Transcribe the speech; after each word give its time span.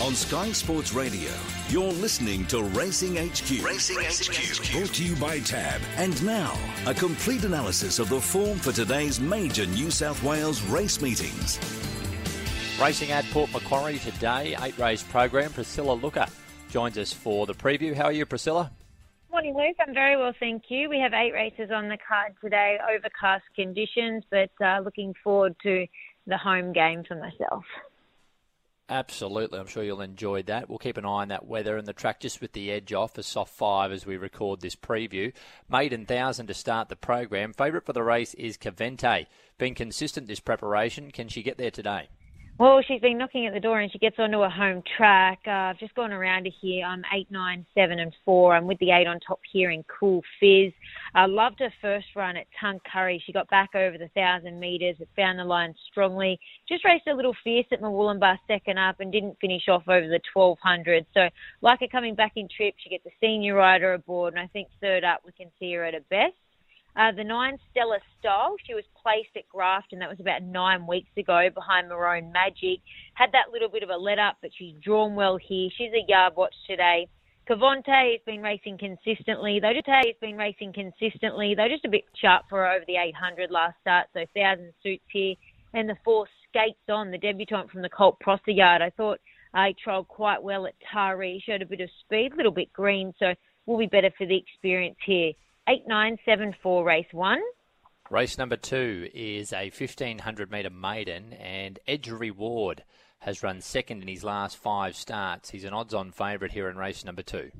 On 0.00 0.14
Sky 0.14 0.52
Sports 0.52 0.94
Radio, 0.94 1.28
you're 1.70 1.92
listening 1.92 2.46
to 2.46 2.62
Racing 2.62 3.16
HQ. 3.16 3.64
Racing, 3.64 3.98
HQ. 3.98 4.72
Brought 4.72 4.94
to 4.94 5.04
you 5.04 5.16
by 5.16 5.40
Tab. 5.40 5.80
And 5.96 6.24
now, 6.24 6.56
a 6.86 6.94
complete 6.94 7.42
analysis 7.42 7.98
of 7.98 8.08
the 8.08 8.20
form 8.20 8.58
for 8.58 8.70
today's 8.70 9.18
major 9.18 9.66
New 9.66 9.90
South 9.90 10.22
Wales 10.22 10.62
race 10.62 11.02
meetings. 11.02 11.58
Racing 12.80 13.10
at 13.10 13.24
Port 13.32 13.52
Macquarie 13.52 13.98
today, 13.98 14.56
eight 14.60 14.78
race 14.78 15.02
program. 15.02 15.50
Priscilla 15.52 15.94
Looker 15.94 16.26
joins 16.70 16.96
us 16.96 17.12
for 17.12 17.46
the 17.46 17.54
preview. 17.54 17.92
How 17.92 18.04
are 18.04 18.12
you, 18.12 18.24
Priscilla? 18.24 18.70
Morning, 19.32 19.56
Luke. 19.56 19.76
I'm 19.84 19.94
very 19.94 20.16
well, 20.16 20.32
thank 20.38 20.62
you. 20.68 20.88
We 20.88 21.00
have 21.00 21.12
eight 21.12 21.32
races 21.32 21.72
on 21.74 21.88
the 21.88 21.98
card 22.06 22.34
today, 22.40 22.78
overcast 22.88 23.42
conditions, 23.56 24.22
but 24.30 24.50
uh, 24.64 24.78
looking 24.78 25.12
forward 25.24 25.56
to 25.64 25.88
the 26.28 26.38
home 26.38 26.72
game 26.72 27.02
for 27.02 27.16
myself. 27.16 27.64
Absolutely. 28.90 29.58
I'm 29.58 29.66
sure 29.66 29.82
you'll 29.82 30.00
enjoy 30.00 30.42
that. 30.44 30.68
We'll 30.68 30.78
keep 30.78 30.96
an 30.96 31.04
eye 31.04 31.22
on 31.22 31.28
that 31.28 31.46
weather 31.46 31.76
and 31.76 31.86
the 31.86 31.92
track 31.92 32.20
just 32.20 32.40
with 32.40 32.52
the 32.52 32.70
edge 32.70 32.92
off, 32.94 33.18
a 33.18 33.22
soft 33.22 33.52
five 33.52 33.92
as 33.92 34.06
we 34.06 34.16
record 34.16 34.60
this 34.60 34.76
preview. 34.76 35.32
Maiden 35.68 36.06
thousand 36.06 36.46
to 36.46 36.54
start 36.54 36.88
the 36.88 36.96
program. 36.96 37.52
Favourite 37.52 37.84
for 37.84 37.92
the 37.92 38.02
race 38.02 38.32
is 38.34 38.56
Cavente. 38.56 39.26
Been 39.58 39.74
consistent 39.74 40.26
this 40.26 40.40
preparation. 40.40 41.10
Can 41.10 41.28
she 41.28 41.42
get 41.42 41.58
there 41.58 41.70
today? 41.70 42.08
Well, 42.58 42.82
she's 42.88 43.00
been 43.00 43.18
knocking 43.18 43.46
at 43.46 43.54
the 43.54 43.60
door 43.60 43.78
and 43.78 43.92
she 43.92 44.00
gets 44.00 44.16
onto 44.18 44.42
a 44.42 44.50
home 44.50 44.82
track. 44.96 45.38
Uh, 45.46 45.70
I've 45.70 45.78
just 45.78 45.94
gone 45.94 46.10
around 46.10 46.42
to 46.42 46.50
here. 46.50 46.84
I'm 46.84 47.04
eight, 47.14 47.30
nine, 47.30 47.64
seven, 47.72 48.00
and 48.00 48.12
4. 48.24 48.56
I'm 48.56 48.66
with 48.66 48.80
the 48.80 48.90
8 48.90 49.06
on 49.06 49.20
top 49.20 49.38
here 49.52 49.70
in 49.70 49.84
Cool 49.84 50.22
Fizz. 50.40 50.72
I 51.14 51.26
loved 51.26 51.60
her 51.60 51.72
first 51.80 52.06
run 52.16 52.36
at 52.36 52.48
Tuncurry. 52.60 53.20
She 53.24 53.30
got 53.32 53.48
back 53.48 53.76
over 53.76 53.96
the 53.96 54.10
1,000 54.12 54.58
metres. 54.58 54.96
It 54.98 55.08
found 55.14 55.38
the 55.38 55.44
line 55.44 55.72
strongly. 55.88 56.40
Just 56.68 56.84
raced 56.84 57.06
a 57.06 57.14
little 57.14 57.36
fierce 57.44 57.66
at 57.70 57.80
Murwillumbah 57.80 58.38
second 58.48 58.76
up 58.76 58.98
and 58.98 59.12
didn't 59.12 59.38
finish 59.40 59.68
off 59.68 59.84
over 59.86 60.08
the 60.08 60.20
1,200. 60.34 61.06
So 61.14 61.28
like 61.60 61.78
her 61.78 61.86
coming 61.86 62.16
back 62.16 62.32
in 62.34 62.48
trip, 62.48 62.74
she 62.78 62.90
gets 62.90 63.06
a 63.06 63.10
senior 63.20 63.54
rider 63.54 63.92
aboard. 63.92 64.34
And 64.34 64.42
I 64.42 64.48
think 64.48 64.66
third 64.80 65.04
up, 65.04 65.20
we 65.24 65.30
can 65.30 65.52
see 65.60 65.74
her 65.74 65.84
at 65.84 65.94
her 65.94 66.00
best. 66.10 66.34
Uh, 66.98 67.12
the 67.12 67.22
nine 67.22 67.56
Stellar 67.70 68.00
Style, 68.18 68.56
she 68.66 68.74
was 68.74 68.82
placed 69.00 69.30
at 69.36 69.48
Grafton. 69.48 70.00
That 70.00 70.08
was 70.08 70.18
about 70.18 70.42
nine 70.42 70.84
weeks 70.84 71.10
ago 71.16 71.46
behind 71.54 71.88
Maroon 71.88 72.32
Magic. 72.32 72.80
Had 73.14 73.30
that 73.30 73.52
little 73.52 73.68
bit 73.68 73.84
of 73.84 73.90
a 73.90 73.96
let 73.96 74.18
up, 74.18 74.38
but 74.42 74.50
she's 74.58 74.74
drawn 74.82 75.14
well 75.14 75.36
here. 75.36 75.70
She's 75.78 75.92
a 75.92 76.04
yard 76.08 76.32
watch 76.36 76.54
today. 76.66 77.06
Cavante 77.48 77.86
has 77.86 78.20
been 78.26 78.42
racing 78.42 78.78
consistently. 78.78 79.60
Though 79.60 79.74
has 79.86 80.16
been 80.20 80.36
racing 80.36 80.72
consistently. 80.72 81.54
Though 81.54 81.68
just 81.68 81.84
a 81.84 81.88
bit 81.88 82.02
sharp 82.20 82.46
for 82.50 82.58
her 82.58 82.72
over 82.72 82.84
the 82.88 82.96
800 82.96 83.52
last 83.52 83.76
start, 83.80 84.08
so 84.12 84.24
1,000 84.34 84.72
suits 84.82 85.04
here. 85.12 85.36
And 85.74 85.88
the 85.88 85.96
four 86.04 86.26
skates 86.48 86.82
on, 86.88 87.12
the 87.12 87.18
debutant 87.18 87.70
from 87.70 87.82
the 87.82 87.88
Colt 87.88 88.18
Prosser 88.18 88.50
yard. 88.50 88.82
I 88.82 88.90
thought 88.90 89.20
uh, 89.54 89.66
he 89.66 90.02
quite 90.08 90.42
well 90.42 90.66
at 90.66 90.74
Taree. 90.92 91.40
Showed 91.44 91.62
a 91.62 91.66
bit 91.66 91.80
of 91.80 91.90
speed, 92.00 92.32
a 92.32 92.36
little 92.36 92.50
bit 92.50 92.72
green, 92.72 93.14
so 93.20 93.34
will 93.66 93.78
be 93.78 93.86
better 93.86 94.10
for 94.18 94.26
the 94.26 94.36
experience 94.36 94.98
here. 95.06 95.32
8974 95.68 96.84
race 96.84 97.06
one. 97.12 97.40
Race 98.10 98.38
number 98.38 98.56
two 98.56 99.10
is 99.12 99.52
a 99.52 99.70
1500 99.70 100.50
metre 100.50 100.70
maiden, 100.70 101.34
and 101.34 101.78
Edge 101.86 102.08
Reward 102.08 102.84
has 103.18 103.42
run 103.42 103.60
second 103.60 104.00
in 104.00 104.08
his 104.08 104.24
last 104.24 104.56
five 104.56 104.96
starts. 104.96 105.50
He's 105.50 105.64
an 105.64 105.74
odds 105.74 105.92
on 105.92 106.10
favourite 106.10 106.52
here 106.52 106.70
in 106.70 106.78
race 106.78 107.04
number 107.04 107.20
two. 107.20 107.50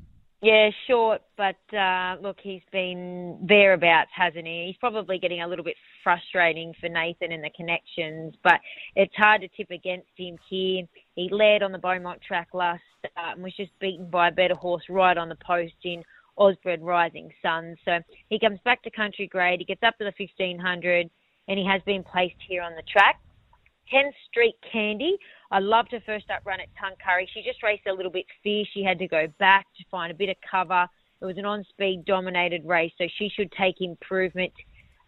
Yeah, 0.41 0.71
short, 0.87 1.21
but 1.37 1.57
uh, 1.77 2.17
look, 2.23 2.39
he's 2.41 2.63
been 2.73 3.45
thereabouts, 3.47 4.11
hasn't 4.17 4.47
he? 4.47 4.69
He's 4.69 4.77
probably 4.79 5.19
getting 5.19 5.43
a 5.43 5.49
little 5.49 5.65
bit 5.65 5.77
frustrating 6.03 6.73
for 6.81 6.89
Nathan 6.89 7.33
and 7.33 7.45
the 7.45 7.51
connections, 7.51 8.35
but 8.43 8.61
it's 8.95 9.15
hard 9.17 9.43
to 9.43 9.49
tip 9.49 9.71
against 9.71 10.09
him 10.17 10.39
here. 10.49 10.85
He 11.15 11.29
led 11.31 11.63
on 11.63 11.73
the 11.73 11.79
Beaumont 11.79 12.23
track 12.23 12.49
last 12.55 12.83
start 13.01 13.35
and 13.35 13.43
was 13.43 13.55
just 13.57 13.77
beaten 13.81 14.09
by 14.09 14.29
a 14.29 14.33
better 14.33 14.55
horse 14.55 14.85
right 14.89 15.19
on 15.19 15.29
the 15.29 15.37
post 15.45 15.75
in 15.85 16.05
Osbred 16.39 16.79
Rising 16.81 17.31
Sun. 17.43 17.77
So 17.85 17.99
he 18.29 18.39
comes 18.39 18.59
back 18.65 18.83
to 18.83 18.91
country 18.91 19.27
grade. 19.27 19.61
He 19.61 19.65
gets 19.65 19.83
up 19.83 19.99
to 19.99 20.05
the 20.05 20.13
1500 20.17 21.11
and 21.49 21.59
he 21.59 21.67
has 21.67 21.83
been 21.87 22.05
placed 22.05 22.37
here 22.47 22.63
on 22.63 22.75
the 22.75 22.83
track. 22.83 23.21
10 23.91 24.13
Street 24.31 24.55
Candy. 24.71 25.17
I 25.51 25.61
loved 25.61 25.93
her 25.93 26.01
first 26.05 26.31
up 26.31 26.43
run 26.45 26.61
at 26.61 26.69
Tuncurry. 26.77 27.27
She 27.33 27.43
just 27.43 27.63
raced 27.63 27.87
a 27.87 27.93
little 27.93 28.13
bit 28.13 28.27
fierce. 28.43 28.69
She 28.75 28.85
had 28.85 28.99
to 28.99 29.09
go 29.09 29.27
back 29.39 29.67
to 29.79 29.85
find 29.91 30.13
a 30.13 30.15
bit 30.15 30.29
of 30.29 30.37
cover. 30.49 30.87
It 31.21 31.25
was 31.25 31.39
an 31.39 31.47
on-speed 31.47 32.05
dominated 32.05 32.65
race, 32.65 32.93
so 32.99 33.05
she 33.19 33.31
should 33.35 33.51
take 33.53 33.81
improvement. 33.81 34.53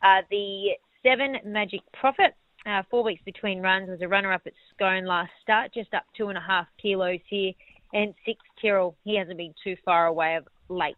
Uh, 0.02 0.22
the 0.30 0.70
seven 1.02 1.36
Magic 1.44 1.80
Profit, 1.92 2.34
uh, 2.66 2.82
four 2.90 3.04
weeks 3.04 3.22
between 3.24 3.60
runs, 3.60 3.88
was 3.88 4.00
a 4.02 4.08
runner-up 4.08 4.42
at 4.46 4.52
Scone 4.74 5.04
last 5.04 5.30
start, 5.42 5.72
just 5.72 5.92
up 5.94 6.04
two 6.16 6.28
and 6.28 6.38
a 6.38 6.40
half 6.40 6.66
kilos 6.80 7.20
here. 7.28 7.52
And 7.92 8.14
six 8.24 8.40
Tyrrell, 8.60 8.96
he 9.04 9.16
hasn't 9.16 9.36
been 9.36 9.54
too 9.62 9.76
far 9.84 10.06
away 10.06 10.36
of 10.36 10.48
late. 10.68 10.96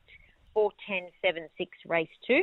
410.76 0.56 1.68
race 1.86 2.08
two. 2.26 2.42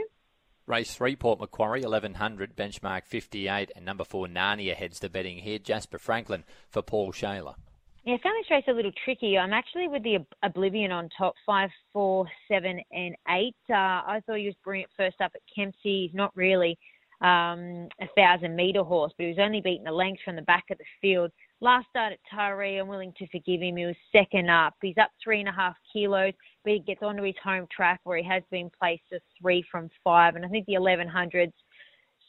Race 0.66 0.94
three, 0.94 1.16
Port 1.16 1.40
Macquarie, 1.40 1.82
1100, 1.82 2.56
benchmark 2.56 3.08
58, 3.08 3.72
and 3.76 3.86
number 3.86 4.04
four, 4.04 4.28
Narnia 4.28 4.76
heads 4.76 5.00
the 5.00 5.10
betting 5.10 5.40
here. 5.40 5.58
Jasper 5.58 5.98
Franklin 5.98 6.44
for 6.70 6.84
Paul 6.84 7.12
Shayler. 7.12 7.56
Yeah, 8.06 8.16
I 8.16 8.20
found 8.22 8.36
this 8.40 8.52
race 8.52 8.64
a 8.68 8.72
little 8.72 8.92
tricky. 9.04 9.38
I'm 9.38 9.52
actually 9.52 9.88
with 9.88 10.04
the 10.04 10.20
Oblivion 10.44 10.92
on 10.92 11.10
top, 11.18 11.34
five, 11.46 11.70
four, 11.92 12.28
seven, 12.48 12.80
and 12.92 13.16
eight. 13.30 13.56
Uh, 13.70 13.74
I 13.74 14.22
thought 14.26 14.38
he 14.38 14.46
was 14.46 14.56
brilliant 14.64 14.92
first 14.96 15.20
up 15.22 15.32
at 15.36 15.42
Kempsey. 15.54 16.08
He's 16.08 16.14
not 16.14 16.36
really 16.36 16.78
um, 17.22 17.90
a 18.00 18.08
thousand 18.16 18.56
metre 18.56 18.84
horse, 18.84 19.12
but 19.18 19.24
he 19.24 19.30
was 19.30 19.40
only 19.40 19.62
beaten 19.62 19.88
a 19.88 19.92
length 19.92 20.22
from 20.24 20.36
the 20.36 20.42
back 20.44 20.66
of 20.72 20.78
the 20.78 20.86
field. 21.02 21.32
Last 21.62 21.88
start 21.90 22.14
at 22.14 22.20
Taree, 22.34 22.80
I'm 22.80 22.88
willing 22.88 23.14
to 23.18 23.28
forgive 23.28 23.62
him. 23.62 23.76
He 23.76 23.86
was 23.86 23.96
second 24.14 24.50
up. 24.50 24.76
He's 24.82 24.98
up 24.98 25.12
three 25.22 25.42
and 25.42 25.50
a 25.50 25.52
half 25.52 25.76
kilos, 25.92 26.34
but 26.64 26.72
he 26.72 26.80
gets 26.80 27.04
onto 27.04 27.24
his 27.24 27.36
home 27.44 27.68
track 27.76 28.00
where 28.06 28.18
he 28.18 28.24
has 28.24 28.44
been 28.50 28.72
placed 28.80 29.04
a 29.12 29.20
three 29.42 29.66
from 29.70 29.90
five. 30.02 30.36
And 30.36 30.46
I 30.46 30.48
think 30.48 30.66
the 30.68 30.76
1100's 30.76 31.54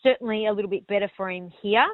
certainly 0.02 0.46
a 0.46 0.52
little 0.52 0.70
bit 0.70 0.86
better 0.88 1.08
for 1.16 1.30
him 1.30 1.48
here. 1.62 1.86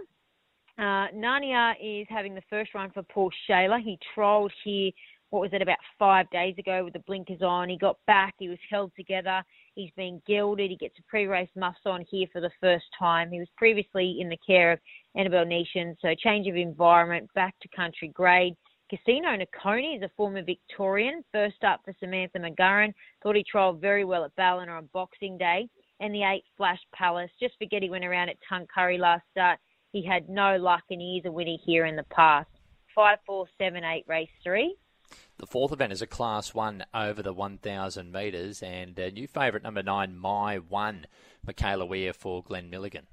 Uh, 0.78 1.08
Narnia 1.14 1.74
is 1.82 2.06
having 2.08 2.34
the 2.34 2.42
first 2.48 2.74
run 2.74 2.90
for 2.90 3.02
Paul 3.02 3.30
Shayler. 3.48 3.82
He 3.82 3.98
trolled 4.14 4.52
here, 4.64 4.90
what 5.28 5.40
was 5.40 5.50
it, 5.52 5.62
about 5.62 5.78
five 5.98 6.30
days 6.30 6.54
ago 6.58 6.84
with 6.84 6.92
the 6.94 7.00
blinkers 7.00 7.42
on. 7.42 7.68
He 7.68 7.76
got 7.76 7.98
back, 8.06 8.34
he 8.38 8.48
was 8.48 8.58
held 8.70 8.92
together. 8.96 9.42
He's 9.74 9.90
been 9.96 10.22
gilded. 10.26 10.70
He 10.70 10.76
gets 10.76 10.98
a 10.98 11.02
pre-race 11.02 11.48
muffs 11.56 11.80
on 11.84 12.04
here 12.10 12.26
for 12.32 12.40
the 12.40 12.50
first 12.60 12.86
time. 12.98 13.30
He 13.30 13.38
was 13.38 13.48
previously 13.56 14.18
in 14.20 14.28
the 14.28 14.38
care 14.46 14.72
of 14.72 14.78
Annabelle 15.16 15.46
Neasham, 15.46 15.96
so 16.02 16.14
change 16.14 16.46
of 16.46 16.56
environment, 16.56 17.32
back 17.34 17.54
to 17.60 17.68
country 17.74 18.08
grade. 18.08 18.54
Casino 18.90 19.30
Nakoni 19.30 19.96
is 19.96 20.02
a 20.02 20.10
former 20.16 20.42
Victorian. 20.42 21.24
First 21.32 21.64
up 21.64 21.80
for 21.84 21.94
Samantha 21.98 22.38
McGurran. 22.38 22.92
Thought 23.22 23.36
he 23.36 23.44
trialled 23.44 23.80
very 23.80 24.04
well 24.04 24.24
at 24.24 24.36
Ballina 24.36 24.72
on 24.72 24.88
Boxing 24.92 25.36
Day. 25.38 25.68
And 25.98 26.14
the 26.14 26.22
eight 26.22 26.44
Flash 26.56 26.78
Palace. 26.94 27.30
Just 27.40 27.58
forget 27.58 27.82
he 27.82 27.90
went 27.90 28.04
around 28.04 28.28
at 28.28 28.36
Tuncurry 28.48 28.98
last 28.98 29.24
start. 29.32 29.58
He 29.90 30.04
had 30.04 30.28
no 30.28 30.56
luck 30.56 30.84
and 30.90 31.00
he 31.00 31.16
is 31.18 31.24
a 31.26 31.32
winner 31.32 31.56
here 31.64 31.86
in 31.86 31.96
the 31.96 32.04
past. 32.04 32.50
Five, 32.94 33.18
four, 33.26 33.46
seven, 33.58 33.82
eight, 33.82 34.04
race 34.06 34.28
three. 34.44 34.76
The 35.38 35.46
fourth 35.46 35.72
event 35.72 35.92
is 35.92 36.02
a 36.02 36.06
Class 36.06 36.54
1 36.54 36.84
over 36.94 37.22
the 37.22 37.32
1,000 37.32 38.10
metres, 38.10 38.62
and 38.62 38.98
a 38.98 39.10
new 39.10 39.28
favourite 39.28 39.62
number 39.62 39.82
9, 39.82 40.16
My 40.16 40.56
1, 40.56 41.06
Michaela 41.46 41.86
Weir 41.86 42.12
for 42.12 42.42
Glenn 42.42 42.70
Milligan. 42.70 43.06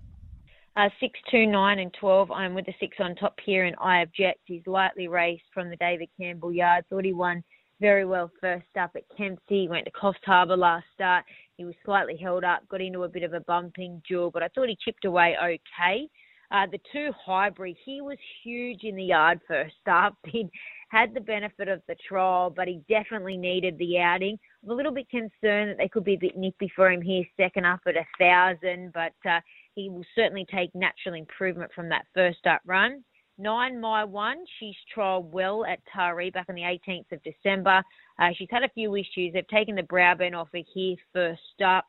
Uh, 0.76 0.90
six, 1.00 1.20
two, 1.30 1.46
nine, 1.46 1.78
and 1.78 1.94
12. 2.00 2.32
I'm 2.32 2.56
with 2.56 2.66
the 2.66 2.74
6 2.80 2.98
on 3.00 3.16
top 3.16 3.38
here 3.46 3.66
and 3.66 3.76
I 3.80 4.02
Object. 4.02 4.40
He's 4.46 4.66
lightly 4.66 5.08
raced 5.08 5.44
from 5.54 5.70
the 5.70 5.76
David 5.76 6.10
Campbell 6.20 6.52
yard. 6.52 6.86
Thought 6.90 7.06
he 7.06 7.14
won 7.14 7.44
very 7.80 8.06
well 8.06 8.32
first 8.42 8.66
up 8.80 8.92
at 8.96 9.04
Kempsey. 9.16 9.68
Went 9.68 9.86
to 9.86 9.92
Coffs 9.92 10.24
Harbour 10.26 10.58
last 10.58 10.86
start. 10.96 11.26
He 11.58 11.66
was 11.66 11.76
slightly 11.86 12.18
held 12.18 12.44
up, 12.44 12.68
got 12.70 12.82
into 12.82 13.04
a 13.04 13.10
bit 13.10 13.22
of 13.22 13.34
a 13.34 13.42
bumping 13.42 14.02
duel, 14.08 14.32
but 14.32 14.42
I 14.42 14.48
thought 14.48 14.68
he 14.68 14.78
chipped 14.84 15.06
away 15.06 15.36
okay. 15.44 16.10
Uh, 16.50 16.68
the 16.72 16.80
two 16.92 17.12
hybrid, 17.24 17.76
he 17.84 18.02
was 18.02 18.18
huge 18.44 18.84
in 18.84 18.96
the 18.96 19.04
yard 19.04 19.40
first 19.48 19.76
up. 19.90 20.16
He'd 20.26 20.50
had 20.90 21.14
the 21.14 21.22
benefit 21.22 21.68
of 21.68 21.82
the 21.88 21.96
trial, 22.08 22.52
but 22.56 22.68
he 22.68 22.82
definitely 22.90 23.38
needed 23.38 23.78
the 23.78 24.00
outing. 24.00 24.38
I'm 24.64 24.72
a 24.72 24.74
little 24.74 24.92
bit 24.92 25.10
concerned 25.10 25.70
that 25.70 25.78
they 25.78 25.88
could 25.88 26.04
be 26.04 26.14
a 26.14 26.20
bit 26.20 26.38
nippy 26.38 26.72
for 26.76 26.92
him 26.92 27.02
here, 27.02 27.26
second 27.38 27.66
up 27.66 27.80
at 27.88 27.96
a 27.96 28.06
thousand, 28.20 28.94
but 28.94 29.14
uh, 29.30 29.40
he 29.76 29.90
will 29.90 30.06
certainly 30.16 30.46
take 30.54 30.74
natural 30.74 31.16
improvement 31.16 31.72
from 31.74 31.90
that 31.90 32.06
first 32.14 32.46
up 32.46 32.62
run. 32.66 33.04
Nine 33.38 33.82
My 33.82 34.04
One, 34.04 34.38
she's 34.60 34.76
trialled 34.96 35.32
well 35.32 35.66
at 35.66 35.80
Taree 35.94 36.32
back 36.32 36.46
on 36.50 36.56
the 36.56 36.62
18th 36.62 37.12
of 37.12 37.24
December. 37.24 37.82
Uh, 38.20 38.30
she's 38.38 38.50
had 38.52 38.64
a 38.64 38.70
few 38.70 38.96
issues. 38.96 39.34
They've 39.34 39.48
taken 39.48 39.76
the 39.76 39.84
brow 39.84 40.14
band 40.14 40.36
off 40.36 40.50
her 40.54 40.62
here 40.74 40.96
first 41.12 41.62
up. 41.66 41.86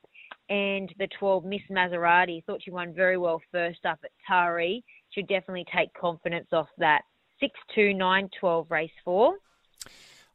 And 0.49 0.93
the 0.99 1.09
12, 1.19 1.45
Miss 1.45 1.61
Maserati, 1.71 2.45
thought 2.45 2.63
she 2.63 2.71
won 2.71 2.95
very 2.95 3.19
well 3.19 3.43
first 3.53 3.85
up 3.85 3.99
at 4.05 4.11
Taree. 4.29 4.83
Should 5.11 5.29
definitely 5.29 5.67
take 5.75 5.93
confidence 5.95 6.49
off 6.53 6.69
that. 6.79 7.03
62912 7.41 8.71
race 8.71 8.91
four. 9.05 9.37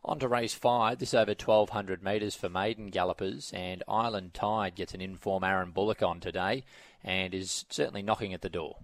On 0.03 0.17
to 0.19 0.27
race 0.27 0.53
five. 0.53 0.99
This 0.99 1.13
over 1.13 1.31
1200 1.31 2.01
metres 2.01 2.33
for 2.33 2.47
maiden 2.47 2.87
gallopers, 2.87 3.51
and 3.53 3.83
Island 3.87 4.33
Tide 4.33 4.75
gets 4.75 4.93
an 4.93 5.01
inform 5.01 5.43
Aaron 5.43 5.71
Bullock 5.71 6.01
on 6.01 6.19
today 6.19 6.63
and 7.03 7.33
is 7.33 7.65
certainly 7.69 8.01
knocking 8.01 8.33
at 8.33 8.41
the 8.41 8.49
door. 8.49 8.77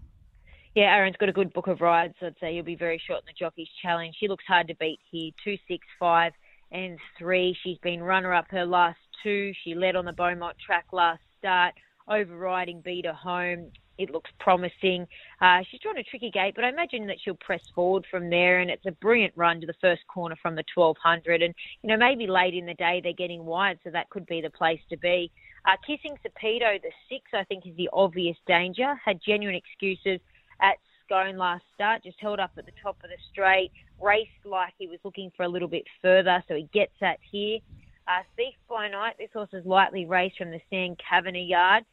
Yeah, 0.76 0.94
Aaron's 0.94 1.16
got 1.16 1.30
a 1.30 1.34
good 1.34 1.54
book 1.54 1.68
of 1.68 1.80
rides. 1.80 2.16
I'd 2.22 2.36
say 2.42 2.54
you'll 2.54 2.66
be 2.66 2.76
very 2.76 3.02
short 3.08 3.22
in 3.22 3.28
the 3.28 3.34
Jockey's 3.40 3.70
Challenge. 3.82 4.14
She 4.20 4.28
looks 4.28 4.44
hard 4.46 4.68
to 4.68 4.76
beat 4.76 5.00
here. 5.10 5.32
Two, 5.42 5.56
six, 5.70 5.88
five, 5.98 6.34
and 6.70 7.00
three. 7.18 7.56
She's 7.64 7.78
been 7.78 8.04
runner-up 8.04 8.48
her 8.52 8.66
last 8.66 9.00
two. 9.24 9.54
She 9.64 9.74
led 9.74 9.96
on 9.96 10.04
the 10.04 10.12
Beaumont 10.12 10.58
track 10.66 10.88
last 10.92 11.22
start, 11.40 11.74
overriding 12.10 12.84
her 13.06 13.14
home. 13.14 13.72
It 13.98 14.12
looks 14.12 14.30
promising. 14.40 15.08
Uh, 15.42 15.60
she's 15.70 15.80
drawn 15.80 15.98
a 15.98 16.04
tricky 16.04 16.32
gate, 16.32 16.54
but 16.56 16.64
I 16.66 16.70
imagine 16.70 17.08
that 17.08 17.18
she'll 17.24 17.36
press 17.36 17.62
forward 17.74 18.06
from 18.10 18.30
there. 18.30 18.60
And 18.60 18.70
it's 18.70 18.86
a 18.86 18.92
brilliant 18.92 19.34
run 19.36 19.62
to 19.62 19.68
the 19.68 19.76
first 19.82 20.06
corner 20.08 20.36
from 20.42 20.56
the 20.56 20.64
1200. 20.74 21.42
And 21.42 21.54
you 21.82 21.90
know 21.90 21.98
maybe 21.98 22.28
late 22.28 22.54
in 22.54 22.66
the 22.66 22.74
day 22.74 23.00
they're 23.02 23.14
getting 23.14 23.46
wide, 23.46 23.80
so 23.84 23.90
that 23.92 24.10
could 24.10 24.26
be 24.26 24.42
the 24.42 24.50
place 24.50 24.82
to 24.90 24.98
be. 24.98 25.32
Uh, 25.66 25.78
Kissing 25.86 26.18
Sapedo, 26.24 26.82
the 26.82 26.92
six, 27.10 27.24
I 27.34 27.44
think 27.46 27.66
is 27.66 27.76
the 27.76 27.90
obvious 27.94 28.38
danger. 28.48 28.96
Had 29.04 29.20
genuine 29.26 29.56
excuses 29.56 30.20
at 30.62 30.78
Scone 31.06 31.38
last 31.38 31.64
start, 31.74 32.04
just 32.04 32.20
held 32.20 32.40
up 32.40 32.52
at 32.58 32.66
the 32.66 32.72
top 32.82 32.98
of 33.04 33.10
the 33.10 33.18
straight, 33.32 33.72
raced 34.02 34.30
like 34.44 34.74
he 34.78 34.88
was 34.88 35.00
looking 35.04 35.32
for 35.38 35.44
a 35.44 35.48
little 35.48 35.68
bit 35.68 35.84
further, 36.02 36.44
so 36.48 36.56
he 36.56 36.68
gets 36.74 36.94
that 37.00 37.20
here. 37.32 37.60
Uh, 38.08 38.22
Thief 38.36 38.54
by 38.70 38.88
Night, 38.88 39.16
this 39.18 39.30
horse 39.34 39.50
is 39.54 39.66
lightly 39.66 40.06
raced 40.06 40.38
from 40.38 40.52
the 40.52 40.62
Stan 40.68 40.96
Kavanagh 41.10 41.40
yard. 41.40 41.84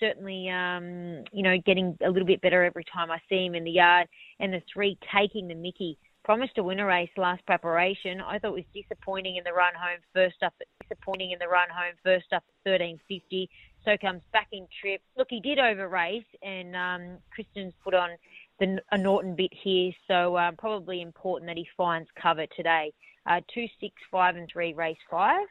Certainly, 0.00 0.48
um, 0.50 1.24
you 1.32 1.42
know, 1.42 1.56
getting 1.64 1.96
a 2.04 2.10
little 2.10 2.26
bit 2.26 2.40
better 2.40 2.64
every 2.64 2.84
time 2.92 3.10
I 3.10 3.18
see 3.28 3.46
him 3.46 3.54
in 3.54 3.64
the 3.64 3.70
yard. 3.70 4.08
And 4.40 4.52
the 4.52 4.62
three 4.72 4.98
taking 5.14 5.48
the 5.48 5.54
Mickey. 5.54 5.98
Promised 6.24 6.54
to 6.54 6.62
win 6.62 6.80
a 6.80 6.86
race 6.86 7.10
last 7.18 7.44
preparation. 7.44 8.22
I 8.22 8.38
thought 8.38 8.54
was 8.54 8.64
disappointing 8.72 9.36
in 9.36 9.44
the 9.44 9.52
run 9.52 9.74
home 9.74 10.00
first 10.14 10.42
up. 10.42 10.54
Disappointing 10.80 11.32
in 11.32 11.38
the 11.38 11.48
run 11.48 11.68
home 11.68 11.94
first 12.02 12.32
up 12.32 12.42
at 12.66 12.80
13.50. 12.80 13.46
So 13.84 13.96
comes 14.00 14.22
back 14.32 14.48
in 14.50 14.66
trip. 14.80 15.02
Look, 15.18 15.26
he 15.28 15.40
did 15.40 15.58
over 15.58 15.86
race, 15.86 16.24
and 16.42 16.74
um, 16.74 17.18
Kristen's 17.30 17.74
put 17.82 17.92
on 17.92 18.10
the 18.58 18.78
a 18.92 18.98
Norton 18.98 19.34
bit 19.36 19.50
here, 19.52 19.92
so 20.08 20.36
uh, 20.36 20.52
probably 20.58 21.02
important 21.02 21.48
that 21.50 21.56
he 21.56 21.66
finds 21.76 22.08
cover 22.20 22.46
today. 22.56 22.92
Uh, 23.26 23.40
two, 23.52 23.66
six, 23.80 23.94
five, 24.10 24.36
and 24.36 24.48
three, 24.50 24.72
race 24.72 24.96
five. 25.10 25.46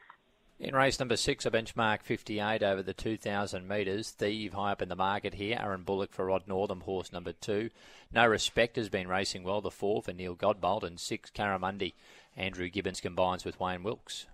In 0.60 0.74
race 0.74 1.00
number 1.00 1.16
six, 1.16 1.44
a 1.44 1.50
benchmark 1.50 2.02
58 2.02 2.62
over 2.62 2.80
the 2.80 2.94
2,000 2.94 3.66
metres. 3.66 4.12
Thief 4.12 4.52
high 4.52 4.70
up 4.72 4.82
in 4.82 4.88
the 4.88 4.94
market 4.94 5.34
here. 5.34 5.58
Aaron 5.60 5.82
Bullock 5.82 6.12
for 6.12 6.26
Rod 6.26 6.44
Northam, 6.46 6.82
horse 6.82 7.12
number 7.12 7.32
two. 7.32 7.70
No 8.12 8.24
Respect 8.26 8.76
has 8.76 8.88
been 8.88 9.08
racing 9.08 9.42
well, 9.42 9.60
the 9.60 9.70
four 9.70 10.00
for 10.00 10.12
Neil 10.12 10.36
Godbolt, 10.36 10.84
and 10.84 11.00
six, 11.00 11.28
Karamundi. 11.30 11.94
Andrew 12.36 12.68
Gibbons 12.68 13.00
combines 13.00 13.44
with 13.44 13.58
Wayne 13.58 13.82
Wilkes. 13.82 14.26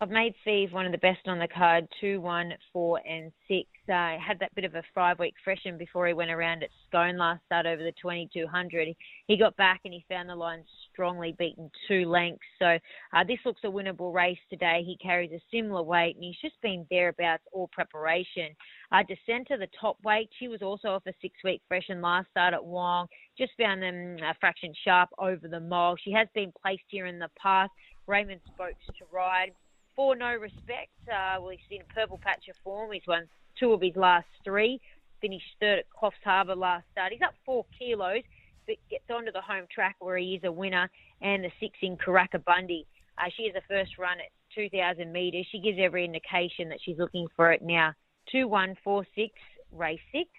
I've 0.00 0.10
made 0.10 0.36
Thief 0.44 0.70
one 0.70 0.86
of 0.86 0.92
the 0.92 0.98
best 0.98 1.26
on 1.26 1.40
the 1.40 1.48
card, 1.48 1.88
two, 2.00 2.20
one, 2.20 2.52
four, 2.72 3.00
and 3.04 3.32
six. 3.48 3.66
Uh, 3.88 4.14
had 4.16 4.38
that 4.38 4.54
bit 4.54 4.64
of 4.64 4.76
a 4.76 4.82
five-week 4.94 5.34
freshen 5.42 5.76
before 5.76 6.06
he 6.06 6.12
went 6.12 6.30
around 6.30 6.62
at 6.62 6.68
Scone 6.86 7.16
last 7.18 7.44
start 7.46 7.66
over 7.66 7.82
the 7.82 7.92
2200. 8.00 8.94
He 9.26 9.36
got 9.36 9.56
back 9.56 9.80
and 9.84 9.92
he 9.92 10.04
found 10.08 10.28
the 10.28 10.36
line 10.36 10.62
strongly 10.92 11.34
beaten 11.36 11.68
two 11.88 12.04
lengths. 12.04 12.44
So 12.60 12.78
uh, 13.12 13.24
this 13.26 13.40
looks 13.44 13.62
a 13.64 13.66
winnable 13.66 14.14
race 14.14 14.38
today. 14.48 14.84
He 14.86 14.96
carries 14.98 15.32
a 15.32 15.42
similar 15.52 15.82
weight 15.82 16.14
and 16.14 16.22
he's 16.22 16.40
just 16.40 16.60
been 16.62 16.86
thereabouts 16.90 17.42
all 17.52 17.68
preparation. 17.72 18.54
Uh, 18.92 19.02
to 19.02 19.16
the 19.58 19.68
top 19.80 19.96
weight, 20.04 20.30
she 20.38 20.46
was 20.46 20.62
also 20.62 20.90
off 20.90 21.02
a 21.08 21.12
six-week 21.20 21.60
freshen 21.66 22.00
last 22.00 22.30
start 22.30 22.54
at 22.54 22.60
Wyong. 22.60 23.08
Just 23.36 23.50
found 23.58 23.82
them 23.82 24.16
a 24.22 24.34
fraction 24.38 24.72
sharp 24.84 25.08
over 25.18 25.48
the 25.48 25.58
mile. 25.58 25.96
She 25.96 26.12
has 26.12 26.28
been 26.36 26.52
placed 26.62 26.84
here 26.86 27.06
in 27.06 27.18
the 27.18 27.30
past. 27.36 27.72
Raymond 28.06 28.40
Spokes 28.54 28.86
to 28.86 29.04
ride 29.12 29.52
for 29.98 30.14
no 30.14 30.32
respect. 30.36 30.92
Uh, 31.12 31.40
well, 31.40 31.48
he's 31.48 31.58
in 31.76 31.80
a 31.80 31.92
purple 31.92 32.20
patch 32.22 32.46
of 32.48 32.54
form. 32.62 32.92
He's 32.92 33.02
won 33.08 33.26
two 33.58 33.72
of 33.72 33.80
his 33.80 33.96
last 33.96 34.28
three. 34.44 34.80
Finished 35.20 35.56
third 35.58 35.80
at 35.80 35.86
Coffs 35.90 36.22
Harbour 36.22 36.54
last 36.54 36.84
start. 36.92 37.10
He's 37.10 37.20
up 37.20 37.34
four 37.44 37.66
kilos, 37.76 38.22
but 38.68 38.76
gets 38.88 39.10
onto 39.10 39.32
the 39.32 39.40
home 39.40 39.64
track 39.74 39.96
where 39.98 40.16
he 40.16 40.36
is 40.36 40.44
a 40.44 40.52
winner. 40.52 40.88
And 41.20 41.42
the 41.42 41.50
six 41.58 41.76
in 41.82 41.96
Karakabundi. 41.96 42.86
Uh, 43.18 43.24
she 43.36 43.42
is 43.42 43.56
a 43.56 43.60
first 43.66 43.98
run 43.98 44.18
at 44.20 44.30
2,000 44.54 45.12
metres. 45.12 45.48
She 45.50 45.58
gives 45.58 45.78
every 45.80 46.04
indication 46.04 46.68
that 46.68 46.78
she's 46.80 46.98
looking 46.98 47.26
for 47.34 47.50
it 47.50 47.62
now. 47.62 47.92
2 48.30 48.46
1 48.46 48.76
4 48.84 49.04
6, 49.16 49.32
race 49.72 49.98
6. 50.12 50.30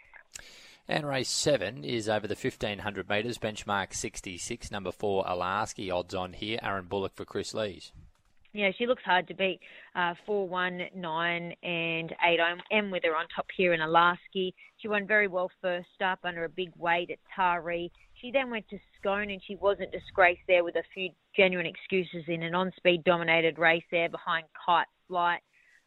And 0.88 1.06
race 1.06 1.30
seven 1.30 1.84
is 1.84 2.08
over 2.08 2.28
the 2.28 2.34
1500 2.34 3.10
metres, 3.10 3.38
benchmark 3.38 3.94
66, 3.94 4.72
number 4.72 4.94
four, 4.94 5.26
Alasky, 5.26 5.94
odds 5.94 6.16
on 6.16 6.32
here. 6.32 6.60
Aaron 6.64 6.86
Bullock 6.86 7.14
for 7.14 7.26
Chris 7.26 7.54
Lees. 7.54 7.92
Yeah, 8.52 8.72
she 8.78 8.88
looks 8.88 9.04
hard 9.04 9.28
to 9.28 9.36
beat. 9.36 9.60
Uh, 9.96 10.16
four, 10.26 10.48
one, 10.48 10.82
nine, 10.96 11.54
and 11.62 12.12
eight. 12.26 12.40
I 12.40 12.56
am 12.72 12.90
with 12.90 13.04
her 13.04 13.16
on 13.16 13.26
top 13.36 13.46
here 13.56 13.74
in 13.74 13.80
Alasky. 13.80 14.54
She 14.78 14.88
won 14.88 15.06
very 15.06 15.28
well 15.28 15.52
first 15.62 15.88
up 16.04 16.20
under 16.24 16.46
a 16.46 16.50
big 16.50 16.72
weight 16.76 17.12
at 17.12 17.20
Taree. 17.38 17.92
She 18.20 18.32
then 18.32 18.50
went 18.50 18.68
to 18.70 18.80
Scone 19.00 19.30
and 19.30 19.42
she 19.46 19.56
wasn't 19.56 19.92
disgraced 19.92 20.42
there 20.48 20.64
with 20.64 20.76
a 20.76 20.84
few 20.94 21.10
genuine 21.36 21.68
excuses 21.68 22.24
in 22.28 22.42
an 22.42 22.56
on-speed 22.56 23.04
dominated 23.04 23.60
race 23.60 23.84
there 23.92 24.10
behind 24.10 24.46
Kite 24.66 24.88
Flight. 25.08 25.42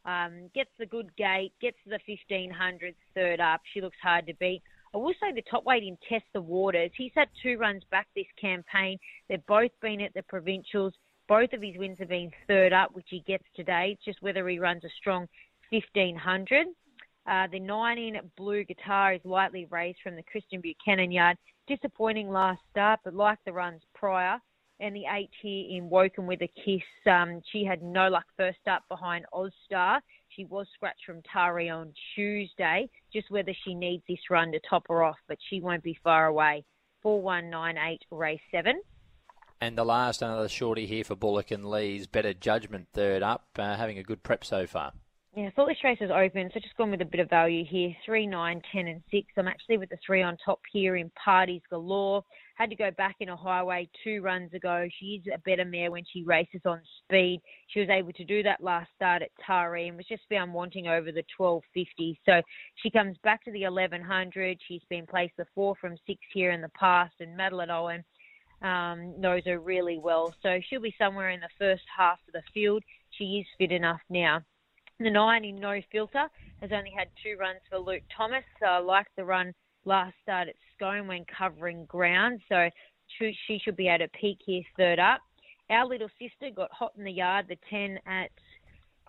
Um, 0.05 0.51
gets 0.55 0.71
the 0.79 0.87
good 0.87 1.15
gate, 1.17 1.53
gets 1.61 1.77
the 1.87 1.99
1500s 2.09 2.95
third 3.15 3.41
up. 3.41 3.61
She 3.73 3.81
looks 3.81 3.99
hard 4.03 4.27
to 4.29 4.35
beat. 4.35 4.63
I 4.95 4.99
will 4.99 5.15
say 5.21 5.33
the 5.35 5.43
top 5.51 5.65
weight 5.65 5.85
in 5.85 5.97
Test 6.09 6.25
the 6.35 6.41
Waters. 6.41 6.91
He's 6.97 7.13
had 7.15 7.29
two 7.43 7.57
runs 7.57 7.83
back 7.91 8.09
this 8.15 8.27
campaign. 8.41 8.99
They've 9.29 9.47
both 9.47 9.71
been 9.81 10.01
at 10.01 10.13
the 10.13 10.23
provincials. 10.23 10.93
Both 11.29 11.53
of 11.53 11.63
his 11.63 11.77
wins 11.77 11.99
have 11.99 12.09
been 12.09 12.31
third 12.47 12.73
up, 12.73 12.95
which 12.95 13.07
he 13.09 13.21
gets 13.21 13.45
today. 13.55 13.93
It's 13.93 14.05
just 14.05 14.23
whether 14.23 14.47
he 14.49 14.59
runs 14.59 14.85
a 14.85 14.89
strong 14.99 15.29
1500. 15.71 16.67
Uh, 17.27 17.47
the 17.53 17.61
19 17.61 18.21
blue 18.37 18.65
guitar 18.65 19.15
is 19.15 19.21
lightly 19.25 19.67
raised 19.71 19.99
from 20.03 20.17
the 20.17 20.23
Christian 20.25 20.61
Buchanan 20.61 21.13
yard. 21.13 21.37
Disappointing 21.69 22.29
last 22.29 22.61
start, 22.71 23.01
but 23.05 23.15
like 23.15 23.39
the 23.47 23.53
runs 23.53 23.83
prior. 23.95 24.39
And 24.81 24.97
the 24.97 25.05
eight 25.17 25.31
here 25.41 25.67
in 25.71 25.89
Woken 25.89 26.27
with 26.27 26.43
a 26.43 26.51
kiss. 26.65 26.83
Um, 27.07 27.41
she 27.53 27.65
had 27.65 27.83
no 27.83 28.09
luck 28.09 28.25
first 28.37 28.67
up 28.69 28.83
behind 28.89 29.25
Ozstar. 29.33 30.01
She 30.31 30.45
was 30.47 30.67
scratched 30.75 31.05
from 31.07 31.23
Taree 31.23 31.71
on 31.71 31.93
Tuesday. 32.17 32.91
Just 33.13 33.31
whether 33.31 33.55
she 33.65 33.75
needs 33.75 34.03
this 34.09 34.19
run 34.29 34.51
to 34.51 34.61
top 34.69 34.89
her 34.89 35.05
off, 35.05 35.19
but 35.29 35.39
she 35.49 35.61
won't 35.61 35.85
be 35.85 35.97
far 36.03 36.27
away. 36.27 36.65
4198 37.03 38.03
race 38.11 38.41
7. 38.51 38.81
And 39.63 39.79
the 39.79 39.85
last, 39.85 40.23
another 40.23 40.49
shorty 40.49 40.87
here 40.87 41.05
for 41.05 41.15
Bullock 41.15 41.53
and 41.53 41.65
Lees. 41.65 42.09
Better 42.09 42.35
judgment 42.35 42.89
third 42.93 43.23
up, 43.23 43.47
uh, 43.57 43.77
having 43.77 43.97
a 43.97 44.03
good 44.03 44.25
prep 44.25 44.45
so 44.45 44.67
far. 44.67 44.93
Yeah, 45.37 45.47
I 45.47 45.51
thought 45.51 45.69
this 45.69 45.85
race 45.85 46.01
was 46.01 46.11
open, 46.11 46.51
so 46.53 46.59
just 46.59 46.77
gone 46.77 46.91
with 46.91 47.01
a 47.01 47.05
bit 47.05 47.21
of 47.21 47.31
value 47.31 47.65
here. 47.65 47.95
3, 48.05 48.27
nine, 48.27 48.61
ten, 48.73 48.89
and 48.89 49.01
6. 49.13 49.25
I'm 49.37 49.47
actually 49.47 49.79
with 49.79 49.91
the 49.91 49.99
3 50.05 50.21
on 50.21 50.37
top 50.45 50.59
here 50.73 50.97
in 50.97 51.11
Parties 51.11 51.63
Galore. 51.71 52.25
Had 52.57 52.71
to 52.71 52.77
go 52.77 52.91
back 52.91 53.15
in 53.21 53.29
a 53.29 53.37
highway 53.37 53.89
two 54.03 54.21
runs 54.21 54.53
ago. 54.53 54.89
She 54.99 55.23
is 55.23 55.33
a 55.33 55.39
better 55.49 55.65
mare 55.65 55.93
when 55.93 56.03
she 56.13 56.25
races 56.25 56.63
on 56.65 56.81
speed. 57.05 57.41
She 57.69 57.79
was 57.79 57.89
able 57.89 58.13
to 58.15 58.25
do 58.25 58.43
that 58.43 58.65
last 58.65 58.91
start 58.97 59.23
at 59.23 59.31
Taree 59.49 59.87
and 59.87 59.97
was 59.97 60.09
just 60.09 60.25
found 60.29 60.53
wanting 60.53 60.89
over 60.89 61.13
the 61.13 61.25
1250. 61.39 62.21
So 62.27 62.43
she 62.83 62.91
comes 62.91 63.17
back 63.23 63.45
to 63.45 63.53
the 63.53 63.63
1100. 63.63 64.59
She's 64.67 64.83
been 64.91 65.07
placed 65.07 65.37
the 65.39 65.47
4 65.55 65.77
from 65.81 65.97
6 66.05 66.19
here 66.35 66.51
in 66.51 66.61
the 66.61 66.71
past 66.71 67.15
and 67.21 67.37
Madeline 67.37 67.71
Owen 67.71 68.05
um, 68.63 69.21
knows 69.21 69.43
her 69.47 69.59
really 69.59 69.99
well. 69.99 70.35
So 70.43 70.59
she'll 70.69 70.81
be 70.81 70.95
somewhere 70.99 71.31
in 71.31 71.41
the 71.41 71.49
first 71.59 71.83
half 71.97 72.19
of 72.27 72.33
the 72.33 72.43
field. 72.55 72.83
She 73.11 73.25
is 73.41 73.47
fit 73.59 73.73
enough 73.73 74.01
now. 74.09 74.41
The 74.99 75.11
nine 75.11 75.45
in 75.45 75.57
no 75.57 75.81
filter 75.91 76.29
has 76.61 76.71
only 76.73 76.93
had 76.97 77.09
two 77.23 77.37
runs 77.39 77.61
for 77.69 77.79
Luke 77.79 78.03
Thomas. 78.17 78.45
So 78.61 78.67
I 78.67 78.79
like 78.79 79.07
the 79.17 79.25
run 79.25 79.53
last 79.85 80.15
start 80.23 80.49
at 80.49 80.55
Scone 80.77 81.09
when 81.09 81.25
covering 81.37 81.85
ground. 81.87 82.41
So 82.49 82.69
she 83.19 83.61
should 83.63 83.77
be 83.77 83.89
able 83.89 84.07
to 84.07 84.11
peak 84.19 84.39
here 84.45 84.63
third 84.77 84.99
up. 84.99 85.21
Our 85.71 85.87
little 85.87 86.09
sister 86.19 86.55
got 86.55 86.73
hot 86.73 86.93
in 86.97 87.05
the 87.05 87.13
yard, 87.13 87.47
the 87.49 87.59
10 87.71 87.99
at 88.07 88.31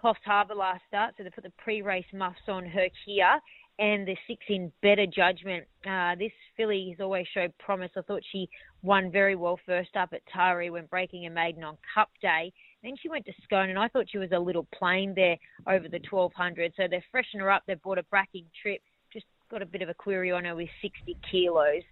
Coffs 0.02 0.24
Harbour 0.26 0.56
last 0.56 0.82
start. 0.88 1.14
So 1.18 1.24
they 1.24 1.30
put 1.30 1.44
the 1.44 1.54
pre-race 1.58 2.06
muffs 2.14 2.48
on 2.48 2.66
her 2.66 2.88
here 3.06 3.40
and 3.80 4.08
the 4.08 4.16
six 4.28 4.44
in 4.50 4.72
better 4.82 5.06
judgment. 5.06 5.66
Uh, 5.88 6.16
this 6.16 6.32
filly 6.56 6.90
has 6.92 7.04
always 7.04 7.26
showed 7.34 7.58
promise. 7.58 7.92
I 7.98 8.02
thought 8.02 8.22
she 8.32 8.50
won 8.82 9.12
very 9.12 9.36
well 9.36 9.60
first 9.66 9.96
up 9.96 10.10
at 10.14 10.22
Taree 10.34 10.72
when 10.72 10.86
breaking 10.86 11.26
a 11.26 11.30
maiden 11.30 11.64
on 11.64 11.78
Cup 11.94 12.10
Day. 12.22 12.54
Then 12.84 12.96
she 13.02 13.10
went 13.10 13.26
to 13.26 13.34
Scone, 13.44 13.70
and 13.70 13.80
I 13.80 13.88
thought 13.88 14.06
she 14.12 14.18
was 14.18 14.32
a 14.32 14.40
little 14.40 14.68
plain 14.78 15.14
there 15.16 15.38
over 15.68 15.88
the 15.88 16.02
1200. 16.10 16.74
So 16.78 16.84
they're 16.90 17.04
freshened 17.12 17.42
her 17.42 17.50
up. 17.50 17.64
They've 17.66 17.82
bought 17.82 17.98
a 17.98 18.04
bracking 18.04 18.46
trip. 18.62 18.82
Just 19.12 19.26
got 19.50 19.62
a 19.62 19.66
bit 19.66 19.82
of 19.82 19.90
a 19.90 19.94
query 19.94 20.32
on 20.32 20.46
her 20.46 20.56
with 20.56 20.70
60 20.82 21.18
kilos. 21.30 21.84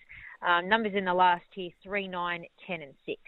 Um, 0.46 0.68
numbers 0.68 0.94
in 0.96 1.06
the 1.06 1.14
last 1.14 1.46
here 1.54 1.72
3, 1.84 2.08
9, 2.08 2.46
10, 2.68 2.82
and 2.82 2.94
6. 3.06 3.20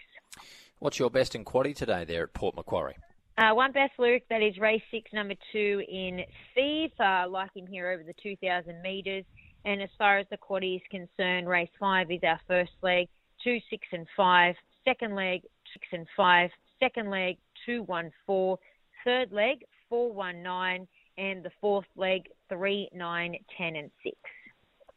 What's 0.78 0.98
your 0.98 1.10
best 1.10 1.34
in 1.34 1.44
quaddy 1.44 1.74
today 1.74 2.04
there 2.04 2.24
at 2.24 2.34
Port 2.34 2.56
Macquarie? 2.56 2.96
Uh, 3.36 3.52
one 3.52 3.72
best 3.72 3.92
Luke, 3.98 4.22
that 4.30 4.42
is 4.42 4.56
race 4.58 4.82
six, 4.92 5.12
number 5.12 5.34
two 5.52 5.82
in 5.88 6.20
Thief. 6.54 6.92
Uh, 7.00 7.28
like 7.28 7.54
him 7.54 7.66
here 7.66 7.90
over 7.90 8.04
the 8.04 8.14
2,000 8.22 8.80
metres. 8.80 9.24
And 9.64 9.82
as 9.82 9.88
far 9.98 10.18
as 10.18 10.26
the 10.30 10.36
quaddy 10.36 10.76
is 10.76 10.82
concerned, 10.90 11.48
race 11.48 11.70
five 11.80 12.10
is 12.10 12.20
our 12.22 12.38
first 12.46 12.72
leg, 12.82 13.08
two, 13.42 13.58
six, 13.70 13.86
and 13.92 14.06
five. 14.16 14.54
Second 14.84 15.16
leg, 15.16 15.42
six 15.72 15.86
and 15.92 16.06
five. 16.16 16.50
Second 16.78 17.10
leg, 17.10 17.38
two, 17.66 17.82
one, 17.84 18.12
four. 18.26 18.58
Third 19.04 19.32
leg, 19.32 19.64
four, 19.88 20.12
one, 20.12 20.42
nine. 20.42 20.86
And 21.16 21.42
the 21.42 21.50
fourth 21.60 21.86
leg, 21.96 22.28
three, 22.48 22.88
nine, 22.94 23.36
ten, 23.56 23.74
and 23.76 23.90
six. 24.02 24.16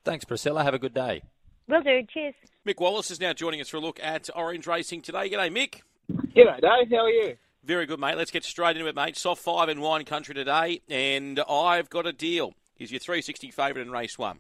Thanks, 0.03 0.25
Priscilla. 0.25 0.63
Have 0.63 0.73
a 0.73 0.79
good 0.79 0.93
day. 0.93 1.23
Will 1.67 1.81
do. 1.81 2.01
Cheers. 2.13 2.35
Mick 2.67 2.79
Wallace 2.79 3.09
is 3.09 3.19
now 3.19 3.33
joining 3.33 3.61
us 3.61 3.69
for 3.69 3.77
a 3.77 3.81
look 3.81 3.99
at 4.01 4.29
Orange 4.35 4.67
Racing 4.67 5.01
today. 5.01 5.29
G'day, 5.29 5.49
Mick. 5.49 5.81
G'day, 6.11 6.61
Dave. 6.61 6.91
How 6.91 7.05
are 7.05 7.09
you? 7.09 7.37
Very 7.67 7.85
good, 7.85 7.99
mate. 7.99 8.15
Let's 8.15 8.31
get 8.31 8.45
straight 8.45 8.77
into 8.77 8.87
it, 8.87 8.95
mate. 8.95 9.17
Soft 9.17 9.41
five 9.43 9.67
in 9.67 9.81
wine 9.81 10.05
country 10.05 10.33
today, 10.33 10.81
and 10.87 11.37
I've 11.49 11.89
got 11.89 12.07
a 12.07 12.13
deal. 12.13 12.53
Here's 12.75 12.93
your 12.93 13.01
360 13.01 13.51
favourite 13.51 13.85
in 13.85 13.91
race 13.91 14.17
one. 14.17 14.39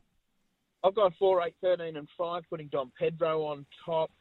I've 0.81 0.95
got 0.95 1.11
4, 1.19 1.45
8, 1.45 1.53
13 1.59 1.97
and 1.97 2.07
5, 2.17 2.43
putting 2.49 2.67
Don 2.67 2.89
Pedro 2.97 3.43
on 3.43 3.65
top. 3.85 4.11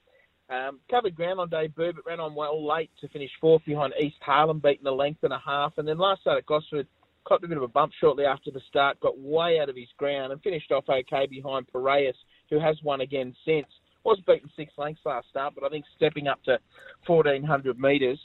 Um, 0.51 0.81
covered 0.91 1.15
ground 1.15 1.39
on 1.39 1.49
debut, 1.49 1.93
but 1.93 2.05
ran 2.05 2.19
on 2.19 2.35
well 2.35 2.67
late 2.67 2.91
to 3.01 3.09
finish 3.11 3.31
fourth 3.41 3.65
behind 3.65 3.93
East 4.03 4.17
Harlem, 4.23 4.59
beating 4.59 4.89
a 4.89 4.91
length 4.91 5.23
and 5.23 5.33
a 5.33 5.39
half. 5.39 5.75
And 5.77 5.87
then 5.87 5.99
last 5.99 6.23
start 6.23 6.39
at 6.39 6.47
Gosford, 6.47 6.89
copped 7.29 7.45
a 7.45 7.49
bit 7.49 7.59
of 7.59 7.63
a 7.63 7.69
bump 7.69 7.93
shortly 8.01 8.25
after 8.25 8.51
the 8.51 8.61
start, 8.69 8.99
got 8.99 9.17
way 9.17 9.61
out 9.61 9.69
of 9.69 9.77
his 9.77 9.87
ground 9.99 10.33
and 10.33 10.43
finished 10.43 10.73
off 10.73 10.89
okay 10.89 11.29
behind 11.31 11.69
Piraeus, 11.73 12.17
who 12.51 12.59
has 12.59 12.77
won 12.83 13.03
again 13.03 13.37
since. 13.45 13.69
Was 14.03 14.19
beaten 14.27 14.51
six 14.57 14.73
lengths 14.77 15.03
last 15.05 15.29
start, 15.29 15.55
but 15.55 15.63
I 15.63 15.69
think 15.69 15.85
stepping 15.95 16.27
up 16.27 16.43
to 16.45 16.59
1400 17.07 17.79
metres 17.79 18.19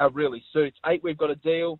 uh, 0.00 0.10
really 0.10 0.42
suits. 0.52 0.78
Eight, 0.86 1.02
we've 1.02 1.18
got 1.18 1.30
a 1.30 1.36
deal. 1.36 1.78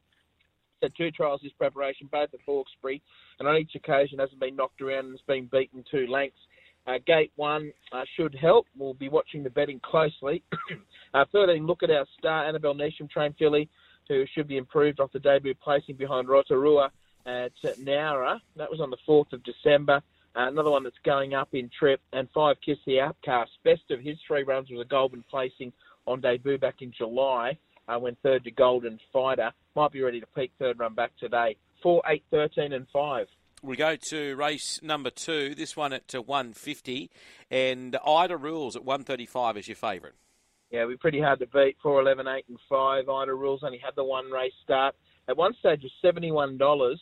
Had 0.83 0.93
two 0.97 1.11
trials 1.11 1.41
this 1.43 1.53
preparation, 1.53 2.09
both 2.11 2.35
at 2.35 2.41
Hawkesbury, 2.45 3.01
and 3.39 3.49
on 3.49 3.57
each 3.57 3.75
occasion 3.75 4.19
hasn't 4.19 4.41
been 4.41 4.57
knocked 4.57 4.83
around 4.83 5.07
and 5.07 5.13
has 5.13 5.21
been 5.27 5.49
beaten 5.51 5.85
two 5.91 6.07
lengths. 6.07 6.39
Uh, 6.87 6.99
gate 7.07 7.33
one 7.37 7.73
uh, 7.93 8.03
should 8.17 8.35
help. 8.35 8.67
We'll 8.77 8.93
be 8.93 9.09
watching 9.09 9.43
the 9.43 9.51
betting 9.51 9.81
closely. 9.83 10.43
uh, 11.15 11.25
13, 11.33 11.67
look 11.67 11.83
at 11.83 11.91
our 11.91 12.07
star, 12.19 12.47
Annabelle 12.47 12.75
Neasham, 12.75 13.09
trained 13.11 13.37
filly, 13.39 13.71
who 14.09 14.25
should 14.35 14.47
be 14.47 14.59
improved 14.59 15.01
off 15.01 15.13
the 15.13 15.19
debut 15.19 15.55
placing 15.63 15.97
behind 15.97 16.29
Rotorua 16.29 16.91
at 17.25 17.53
Nowra. 17.81 18.39
That 18.57 18.71
was 18.71 18.81
on 18.81 18.91
the 18.91 18.99
4th 19.09 19.33
of 19.33 19.43
December. 19.45 20.03
Uh, 20.37 20.49
another 20.49 20.71
one 20.71 20.83
that's 20.83 20.97
going 21.05 21.33
up 21.33 21.49
in 21.53 21.71
trip. 21.79 22.01
And 22.13 22.29
five, 22.35 22.57
Kiss 22.65 22.79
the 22.87 23.01
Outcast. 23.01 23.53
Best 23.65 23.91
of 23.91 24.01
his 24.01 24.19
three 24.27 24.43
runs 24.43 24.69
was 24.71 24.81
a 24.81 24.89
Golden 24.89 25.25
placing 25.31 25.73
on 26.07 26.21
debut 26.21 26.59
back 26.59 26.83
in 26.83 26.93
July 26.93 27.57
uh, 27.89 27.99
when 27.99 28.17
third 28.23 28.45
to 28.45 28.51
Golden 28.51 28.99
Fighter. 29.13 29.53
Might 29.77 29.93
be 29.93 30.03
ready 30.03 30.21
to 30.21 30.27
peak 30.35 30.53
third 30.59 30.79
run 30.79 30.95
back 30.95 31.13
today. 31.19 31.57
4, 31.83 32.03
8, 32.07 32.25
13 32.31 32.73
and 32.73 32.87
5. 32.93 33.27
We 33.63 33.77
go 33.77 33.97
to 33.97 34.37
race 34.37 34.81
number 34.83 35.11
two, 35.11 35.55
this 35.55 35.77
one 35.77 35.93
at 35.95 36.13
150, 36.13 37.11
and 37.51 37.97
Ida 38.07 38.37
Rules 38.37 38.77
at 38.77 38.85
135 38.85 39.57
is 39.57 39.69
your 39.69 39.77
favourite. 39.77 40.15
Yeah, 40.71 40.85
we're 40.85 40.99
pretty 40.99 41.21
hard 41.21 41.39
to 41.39 41.47
beat. 41.47 41.77
4, 41.83 42.01
11, 42.01 42.27
8 42.27 42.45
and 42.49 42.59
5. 42.69 43.09
Ida 43.09 43.35
Rules 43.35 43.61
only 43.63 43.79
had 43.79 43.95
the 43.97 44.05
one 44.05 44.31
race 44.31 44.53
start. 44.63 44.95
At 45.29 45.37
one 45.37 45.55
stage 45.61 45.83
was 45.83 45.93
$71 46.05 46.97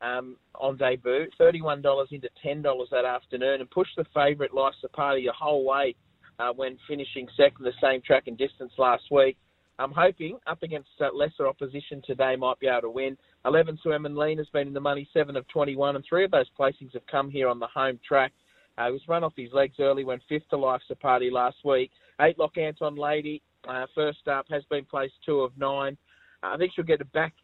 um, 0.00 0.36
on 0.54 0.76
debut, 0.76 1.26
$31 1.40 2.12
into 2.12 2.28
$10 2.44 2.90
that 2.90 3.04
afternoon, 3.04 3.60
and 3.60 3.70
pushed 3.70 3.96
the 3.96 4.04
favourite 4.14 4.54
Life's 4.54 4.76
a 4.84 4.88
Party 4.88 5.26
a 5.26 5.32
whole 5.32 5.64
way 5.64 5.94
uh, 6.38 6.52
when 6.54 6.78
finishing 6.86 7.26
second 7.36 7.64
the 7.64 7.72
same 7.82 8.02
track 8.02 8.24
and 8.26 8.38
distance 8.38 8.72
last 8.78 9.04
week. 9.10 9.36
I'm 9.78 9.92
hoping 9.92 10.38
up 10.46 10.62
against 10.62 10.88
lesser 11.14 11.46
opposition 11.46 12.02
today 12.06 12.34
might 12.36 12.58
be 12.58 12.66
able 12.66 12.82
to 12.82 12.90
win. 12.90 13.16
11 13.44 13.78
Sue 13.82 13.90
Lean 13.90 14.38
has 14.38 14.48
been 14.48 14.68
in 14.68 14.74
the 14.74 14.80
money, 14.80 15.08
7 15.12 15.36
of 15.36 15.46
21, 15.48 15.96
and 15.96 16.04
three 16.08 16.24
of 16.24 16.30
those 16.30 16.50
placings 16.58 16.94
have 16.94 17.06
come 17.10 17.30
here 17.30 17.48
on 17.48 17.58
the 17.58 17.66
home 17.66 18.00
track. 18.06 18.32
Uh, 18.78 18.86
he 18.86 18.92
was 18.92 19.02
run 19.08 19.24
off 19.24 19.34
his 19.36 19.52
legs 19.52 19.76
early, 19.78 20.04
went 20.04 20.22
fifth 20.28 20.48
to 20.50 20.56
Life's 20.56 20.84
a 20.90 20.94
Party 20.94 21.30
last 21.30 21.56
week. 21.64 21.90
Eight 22.20 22.38
Lock 22.38 22.56
Anton 22.56 22.96
Lady, 22.96 23.42
uh, 23.68 23.86
first 23.94 24.26
up, 24.28 24.46
has 24.50 24.64
been 24.70 24.84
placed 24.84 25.14
two 25.24 25.40
of 25.40 25.52
nine. 25.58 25.96
Uh, 26.42 26.54
I 26.54 26.56
think 26.56 26.72
she'll 26.74 26.84
get 26.84 27.00
it 27.00 27.12
back 27.12 27.34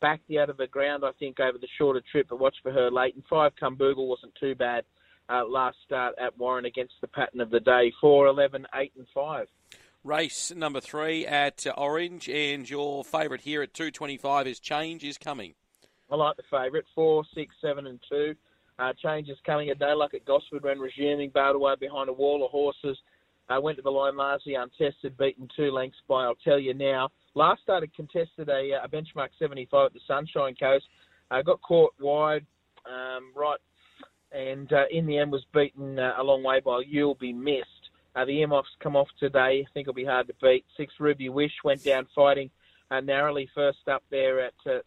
back 0.00 0.20
the 0.28 0.38
out 0.38 0.48
of 0.48 0.56
the 0.56 0.66
ground, 0.68 1.02
I 1.04 1.10
think, 1.18 1.40
over 1.40 1.58
the 1.58 1.66
shorter 1.76 2.00
trip, 2.12 2.28
but 2.30 2.38
watch 2.38 2.54
for 2.62 2.70
her 2.70 2.88
late. 2.88 3.16
And 3.16 3.24
five 3.28 3.52
Kumboogle 3.60 4.06
wasn't 4.06 4.32
too 4.38 4.54
bad 4.54 4.84
uh, 5.28 5.44
last 5.44 5.76
start 5.84 6.14
at 6.22 6.38
Warren 6.38 6.66
against 6.66 6.94
the 7.00 7.08
pattern 7.08 7.40
of 7.40 7.50
the 7.50 7.58
day. 7.58 7.92
Four, 8.00 8.28
11, 8.28 8.64
8 8.74 8.92
and 8.96 9.06
5 9.12 9.48
race 10.08 10.50
number 10.56 10.80
three 10.80 11.26
at 11.26 11.66
Orange, 11.76 12.30
and 12.30 12.68
your 12.68 13.04
favourite 13.04 13.42
here 13.42 13.60
at 13.60 13.74
225 13.74 14.46
is 14.46 14.58
Change 14.58 15.04
is 15.04 15.18
Coming. 15.18 15.52
I 16.10 16.16
like 16.16 16.36
the 16.38 16.42
favourite, 16.50 16.86
four, 16.94 17.24
six, 17.34 17.54
seven, 17.60 17.86
and 17.86 18.00
two. 18.08 18.34
Uh, 18.78 18.92
change 19.02 19.28
is 19.28 19.36
coming 19.44 19.70
a 19.70 19.74
day 19.74 19.92
like 19.92 20.14
at 20.14 20.24
Gosford 20.24 20.62
when 20.62 20.78
resuming, 20.78 21.30
bailed 21.34 21.56
away 21.56 21.74
behind 21.78 22.08
a 22.08 22.12
wall 22.12 22.42
of 22.44 22.50
horses. 22.50 22.96
Uh, 23.50 23.60
went 23.60 23.76
to 23.76 23.82
the 23.82 23.90
line 23.90 24.16
largely 24.16 24.54
untested, 24.54 25.18
beaten 25.18 25.48
two 25.54 25.70
lengths 25.70 25.98
by 26.08 26.24
I'll 26.24 26.36
Tell 26.36 26.58
You 26.58 26.72
Now. 26.72 27.10
Last 27.34 27.60
started 27.62 27.94
contested 27.94 28.48
a, 28.48 28.80
uh, 28.80 28.84
a 28.84 28.88
benchmark 28.88 29.28
75 29.38 29.86
at 29.86 29.92
the 29.92 30.00
Sunshine 30.06 30.54
Coast. 30.54 30.86
Uh, 31.30 31.42
got 31.42 31.60
caught 31.60 31.92
wide, 32.00 32.46
um, 32.86 33.32
right, 33.36 33.58
and 34.32 34.72
uh, 34.72 34.84
in 34.90 35.04
the 35.04 35.18
end 35.18 35.32
was 35.32 35.44
beaten 35.52 35.98
uh, 35.98 36.14
a 36.16 36.22
long 36.22 36.42
way 36.42 36.60
by 36.60 36.82
You'll 36.86 37.16
Be 37.16 37.34
Missed. 37.34 37.77
Uh, 38.16 38.24
the 38.24 38.40
earmuffs 38.40 38.68
come 38.80 38.96
off 38.96 39.08
today. 39.18 39.64
I 39.66 39.72
think 39.72 39.84
it'll 39.84 39.94
be 39.94 40.04
hard 40.04 40.26
to 40.28 40.34
beat. 40.42 40.64
Six 40.76 40.94
Ruby 40.98 41.28
Wish 41.28 41.52
went 41.64 41.84
down 41.84 42.06
fighting 42.14 42.50
uh, 42.90 43.00
narrowly 43.00 43.48
first 43.54 43.86
up 43.90 44.02
there 44.10 44.40
at 44.40 44.54
uh, 44.66 44.80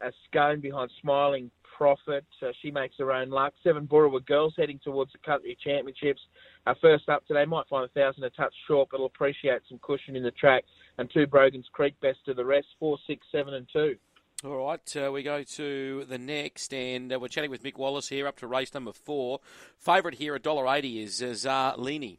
a 0.00 0.12
Scone 0.28 0.60
behind 0.60 0.90
Smiling 1.00 1.50
Prophet. 1.76 2.24
Uh, 2.42 2.48
she 2.60 2.70
makes 2.70 2.96
her 2.98 3.12
own 3.12 3.30
luck. 3.30 3.54
Seven 3.62 3.86
Boorowa 3.86 4.24
Girls 4.26 4.54
heading 4.56 4.80
towards 4.82 5.12
the 5.12 5.18
country 5.18 5.56
championships. 5.62 6.20
Uh, 6.66 6.74
first 6.80 7.08
up 7.08 7.26
today 7.26 7.44
might 7.44 7.68
find 7.68 7.84
a 7.84 7.88
thousand 7.88 8.24
a 8.24 8.30
touch 8.30 8.54
short, 8.66 8.88
but 8.90 9.00
will 9.00 9.06
appreciate 9.06 9.62
some 9.68 9.78
cushion 9.80 10.16
in 10.16 10.22
the 10.22 10.30
track. 10.32 10.64
And 10.98 11.08
two 11.12 11.26
Brogan's 11.26 11.68
Creek 11.72 11.94
best 12.00 12.18
of 12.26 12.36
the 12.36 12.44
rest. 12.44 12.66
Four, 12.78 12.98
six, 13.06 13.26
seven, 13.30 13.54
and 13.54 13.68
two. 13.72 13.96
All 14.44 14.66
right, 14.68 14.96
uh, 14.96 15.10
we 15.10 15.24
go 15.24 15.42
to 15.42 16.04
the 16.04 16.18
next, 16.18 16.72
and 16.72 17.12
uh, 17.12 17.18
we're 17.18 17.26
chatting 17.26 17.50
with 17.50 17.64
Mick 17.64 17.76
Wallace 17.76 18.08
here 18.08 18.24
up 18.28 18.36
to 18.38 18.46
race 18.46 18.72
number 18.72 18.92
four. 18.92 19.40
Favourite 19.78 20.18
here 20.18 20.36
at 20.36 20.44
$1.80 20.44 21.02
is 21.02 21.22
uh, 21.44 21.74
Zarlini. 21.76 22.18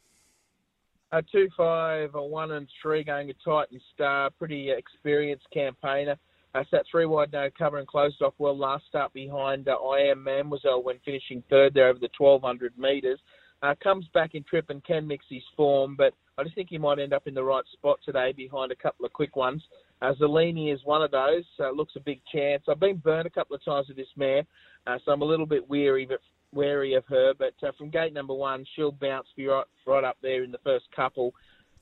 A 1.12 1.24
two 1.24 1.50
five, 1.58 2.14
a 2.14 2.24
one 2.24 2.52
and 2.52 2.68
three 2.82 3.04
going 3.04 3.28
to 3.28 3.34
Titan 3.44 3.82
Star, 3.96 4.30
pretty 4.30 4.70
experienced 4.70 5.48
campaigner. 5.52 6.16
Uh, 6.54 6.64
sat 6.70 6.86
three 6.90 7.08
wide 7.08 7.32
no 7.32 7.50
cover 7.58 7.78
and 7.80 7.88
closed 7.88 8.22
off 8.22 8.36
well 8.38 8.56
last 8.56 8.86
start 8.88 9.12
behind 9.14 9.68
uh, 9.68 9.72
I 9.72 10.12
Am 10.12 10.24
Mademoiselle 10.24 10.84
when 10.84 11.00
finishing 11.04 11.44
third 11.50 11.74
there 11.74 11.90
over 11.90 11.98
the 11.98 12.10
1200 12.16 12.78
metres. 12.78 13.20
Uh, 13.64 13.74
comes 13.84 14.06
back 14.14 14.36
in 14.36 14.44
trip 14.44 14.70
and 14.70 14.84
can 14.84 15.08
mix 15.08 15.26
his 15.30 15.42
form, 15.58 15.96
but 15.96 16.14
I 16.38 16.44
just 16.44 16.56
think 16.56 16.70
he 16.70 16.78
might 16.78 17.00
end 17.00 17.12
up 17.12 17.26
in 17.26 17.34
the 17.34 17.44
right 17.44 17.66
spot 17.74 18.00
today 18.06 18.32
behind 18.32 18.72
a 18.72 18.76
couple 18.76 19.06
of 19.06 19.12
quick 19.12 19.36
ones. 19.36 19.64
Uh, 20.02 20.14
Zellini 20.14 20.74
is 20.74 20.80
one 20.86 21.02
of 21.02 21.12
those. 21.12 21.44
Uh, 21.60 21.72
looks 21.72 21.96
a 21.98 22.00
big 22.02 22.22
chance. 22.32 22.64
I've 22.70 22.80
been 22.80 22.98
burned 22.98 23.28
a 23.28 23.32
couple 23.32 23.56
of 23.56 23.66
times 23.66 23.88
with 23.88 23.98
this 23.98 24.08
mare, 24.16 24.44
uh, 24.86 24.98
so 25.04 25.12
I'm 25.12 25.24
a 25.24 25.26
little 25.26 25.48
bit 25.48 25.68
weary, 25.68 26.06
but 26.06 26.20
wary 26.54 26.94
of 26.94 27.06
her. 27.08 27.34
But 27.38 27.54
uh, 27.62 27.72
from 27.78 27.90
gate 27.90 28.14
number 28.14 28.34
one, 28.34 28.66
she'll 28.76 28.92
bounce 28.92 29.28
right, 29.38 29.64
right 29.86 30.04
up 30.04 30.18
there 30.22 30.44
in 30.44 30.52
the 30.52 30.60
first 30.60 30.86
couple. 30.96 31.34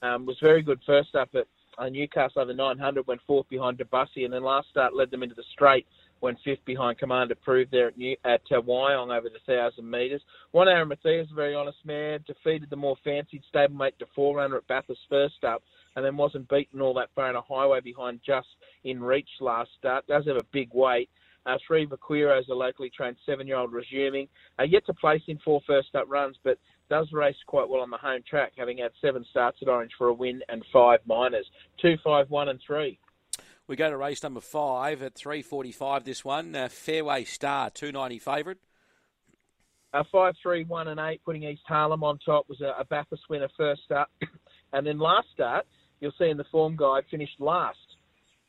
Um, 0.01 0.25
was 0.25 0.37
very 0.41 0.61
good 0.61 0.79
first 0.85 1.15
up 1.15 1.29
at 1.33 1.47
uh, 1.77 1.89
Newcastle 1.89 2.41
over 2.41 2.53
900, 2.53 3.07
went 3.07 3.21
fourth 3.27 3.47
behind 3.49 3.77
Debussy, 3.77 4.25
and 4.25 4.33
then 4.33 4.43
last 4.43 4.69
start 4.69 4.95
led 4.95 5.11
them 5.11 5.23
into 5.23 5.35
the 5.35 5.43
straight, 5.53 5.85
went 6.21 6.37
fifth 6.43 6.63
behind 6.65 6.97
Commander 6.97 7.35
Proved 7.35 7.71
there 7.71 7.87
at, 7.87 7.97
New, 7.97 8.15
at 8.25 8.41
uh, 8.51 8.61
Wyong 8.61 9.15
over 9.15 9.29
the 9.29 9.39
1,000 9.45 9.89
metres. 9.89 10.21
One 10.51 10.67
Aaron 10.67 10.87
Matthias, 10.87 11.27
a 11.31 11.35
very 11.35 11.55
honest 11.55 11.77
man, 11.85 12.23
defeated 12.25 12.69
the 12.69 12.75
more 12.75 12.97
fancied 13.03 13.43
stablemate 13.53 13.97
to 13.99 14.05
forerunner 14.15 14.57
at 14.57 14.67
Bathurst 14.67 15.01
first 15.09 15.43
up, 15.43 15.63
and 15.95 16.03
then 16.03 16.17
wasn't 16.17 16.49
beaten 16.49 16.81
all 16.81 16.93
that 16.95 17.09
far 17.15 17.29
in 17.29 17.35
a 17.35 17.41
highway 17.41 17.81
behind 17.81 18.19
just 18.25 18.47
in 18.83 19.03
reach 19.03 19.29
last 19.39 19.69
start. 19.77 20.05
Does 20.07 20.25
have 20.27 20.37
a 20.37 20.45
big 20.51 20.69
weight. 20.73 21.09
Uh, 21.47 21.57
Vaquero 21.69 22.37
is 22.37 22.49
a 22.49 22.53
locally 22.53 22.91
trained 22.95 23.15
seven-year-old 23.25 23.71
resuming. 23.71 24.27
Uh, 24.59 24.63
yet 24.63 24.85
to 24.85 24.93
place 24.93 25.21
in 25.27 25.39
four 25.39 25.61
first-up 25.65 26.05
runs, 26.07 26.35
but 26.43 26.59
does 26.89 27.07
race 27.13 27.37
quite 27.47 27.67
well 27.69 27.81
on 27.81 27.89
the 27.89 27.97
home 27.97 28.21
track, 28.29 28.51
having 28.57 28.79
had 28.79 28.91
seven 29.01 29.25
starts 29.29 29.57
at 29.61 29.69
Orange 29.69 29.91
for 29.97 30.07
a 30.07 30.13
win 30.13 30.41
and 30.49 30.63
five 30.73 30.99
minors. 31.05 31.45
Two, 31.81 31.95
five, 32.03 32.29
one, 32.29 32.49
and 32.49 32.59
three. 32.65 32.99
We 33.65 33.75
go 33.75 33.89
to 33.89 33.97
race 33.97 34.23
number 34.23 34.41
five 34.41 35.01
at 35.01 35.15
3.45 35.15 36.03
this 36.03 36.23
one. 36.23 36.55
Uh, 36.55 36.69
Fairway 36.69 37.23
Star, 37.23 37.69
290 37.69 38.19
favourite. 38.19 38.57
Uh, 39.93 40.03
five, 40.11 40.35
three, 40.41 40.63
one, 40.65 40.89
and 40.89 40.99
eight, 40.99 41.21
putting 41.25 41.43
East 41.43 41.63
Harlem 41.65 42.03
on 42.03 42.19
top 42.19 42.47
was 42.49 42.61
a, 42.61 42.73
a 42.79 42.85
Bathurst 42.85 43.23
winner 43.29 43.49
first 43.57 43.91
up. 43.91 44.09
and 44.73 44.85
then 44.85 44.99
last 44.99 45.27
start, 45.33 45.65
you'll 46.01 46.13
see 46.19 46.29
in 46.29 46.37
the 46.37 46.45
form 46.51 46.75
guide, 46.75 47.03
finished 47.09 47.39
last 47.39 47.77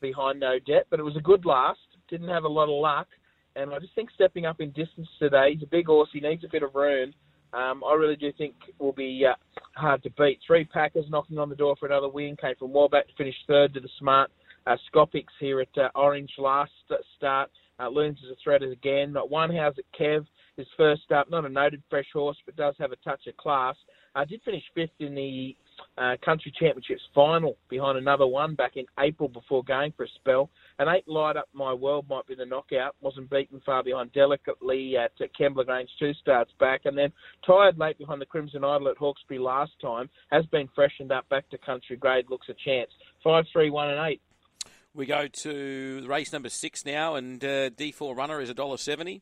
behind 0.01 0.39
No 0.39 0.59
Debt, 0.59 0.87
but 0.89 0.99
it 0.99 1.03
was 1.03 1.17
a 1.17 1.21
good 1.21 1.45
last 1.45 1.79
didn't 2.09 2.29
have 2.29 2.43
a 2.43 2.49
lot 2.49 2.63
of 2.63 2.81
luck. 2.81 3.07
And 3.55 3.73
I 3.73 3.79
just 3.79 3.95
think 3.95 4.09
stepping 4.13 4.45
up 4.45 4.61
in 4.61 4.69
distance 4.71 5.07
today, 5.17 5.53
he's 5.53 5.63
a 5.63 5.67
big 5.67 5.87
horse. 5.87 6.09
He 6.13 6.19
needs 6.19 6.43
a 6.43 6.49
bit 6.51 6.63
of 6.63 6.75
room. 6.75 7.13
Um, 7.51 7.83
I 7.83 7.93
really 7.95 8.15
do 8.15 8.31
think 8.37 8.53
will 8.77 8.93
be 8.93 9.25
uh, 9.27 9.33
hard 9.75 10.03
to 10.03 10.11
beat. 10.11 10.39
Three 10.45 10.65
Packers 10.65 11.05
knocking 11.09 11.39
on 11.39 11.49
the 11.49 11.55
door 11.55 11.75
for 11.79 11.87
another 11.87 12.09
win. 12.09 12.37
Came 12.39 12.55
from 12.59 12.69
Wellback 12.69 13.07
to 13.07 13.15
finish 13.17 13.35
third 13.47 13.73
to 13.73 13.79
the 13.79 13.89
smart 13.97 14.29
uh, 14.67 14.77
Scopics 14.87 15.33
here 15.39 15.61
at 15.61 15.77
uh, 15.77 15.89
Orange 15.95 16.31
last 16.37 16.71
start. 17.17 17.49
Uh, 17.79 17.89
looms 17.89 18.19
as 18.25 18.31
a 18.31 18.35
threat 18.43 18.61
again. 18.61 19.13
Not 19.13 19.31
one 19.31 19.55
House 19.55 19.75
at 19.77 19.99
Kev 19.99 20.25
is 20.57 20.67
first 20.77 21.11
up. 21.11 21.31
Not 21.31 21.45
a 21.45 21.49
noted 21.49 21.81
fresh 21.89 22.07
horse, 22.13 22.37
but 22.45 22.55
does 22.55 22.75
have 22.77 22.91
a 22.91 22.97
touch 22.97 23.25
of 23.27 23.35
class. 23.37 23.75
Uh, 24.15 24.25
did 24.25 24.41
finish 24.43 24.63
fifth 24.75 24.89
in 24.99 25.15
the 25.15 25.55
uh, 25.97 26.15
Country 26.23 26.53
Championships 26.57 27.01
final 27.13 27.57
behind 27.69 27.97
another 27.97 28.27
one 28.27 28.55
back 28.55 28.75
in 28.75 28.85
April 28.99 29.29
before 29.29 29.63
going 29.63 29.91
for 29.95 30.03
a 30.03 30.07
spell. 30.15 30.49
An 30.79 30.87
eight 30.87 31.07
light 31.07 31.37
up 31.37 31.49
my 31.53 31.73
world 31.73 32.05
might 32.09 32.27
be 32.27 32.35
the 32.35 32.45
knockout. 32.45 32.95
Wasn't 33.01 33.29
beaten 33.29 33.61
far 33.65 33.83
behind 33.83 34.13
delicately 34.13 34.95
at 34.97 35.11
uh, 35.19 35.25
Kembla 35.39 35.65
Grange 35.65 35.89
two 35.99 36.13
starts 36.13 36.51
back, 36.59 36.81
and 36.85 36.97
then 36.97 37.11
tired 37.45 37.77
late 37.77 37.97
behind 37.97 38.21
the 38.21 38.25
Crimson 38.25 38.63
Idol 38.63 38.89
at 38.89 38.97
Hawkesbury 38.97 39.39
last 39.39 39.71
time. 39.81 40.09
Has 40.31 40.45
been 40.47 40.69
freshened 40.73 41.11
up 41.11 41.27
back 41.29 41.49
to 41.49 41.57
country 41.57 41.97
grade. 41.97 42.25
Looks 42.29 42.47
a 42.49 42.55
chance. 42.65 42.91
Five, 43.23 43.45
three, 43.51 43.69
one, 43.69 43.89
and 43.89 44.11
eight. 44.11 44.21
We 44.93 45.05
go 45.05 45.27
to 45.27 46.05
race 46.07 46.33
number 46.33 46.49
six 46.49 46.83
now, 46.85 47.15
and 47.15 47.43
uh, 47.43 47.69
D4 47.69 48.15
runner 48.15 48.41
is 48.41 48.49
a 48.49 48.53
dollar 48.53 48.77
seventy. 48.77 49.21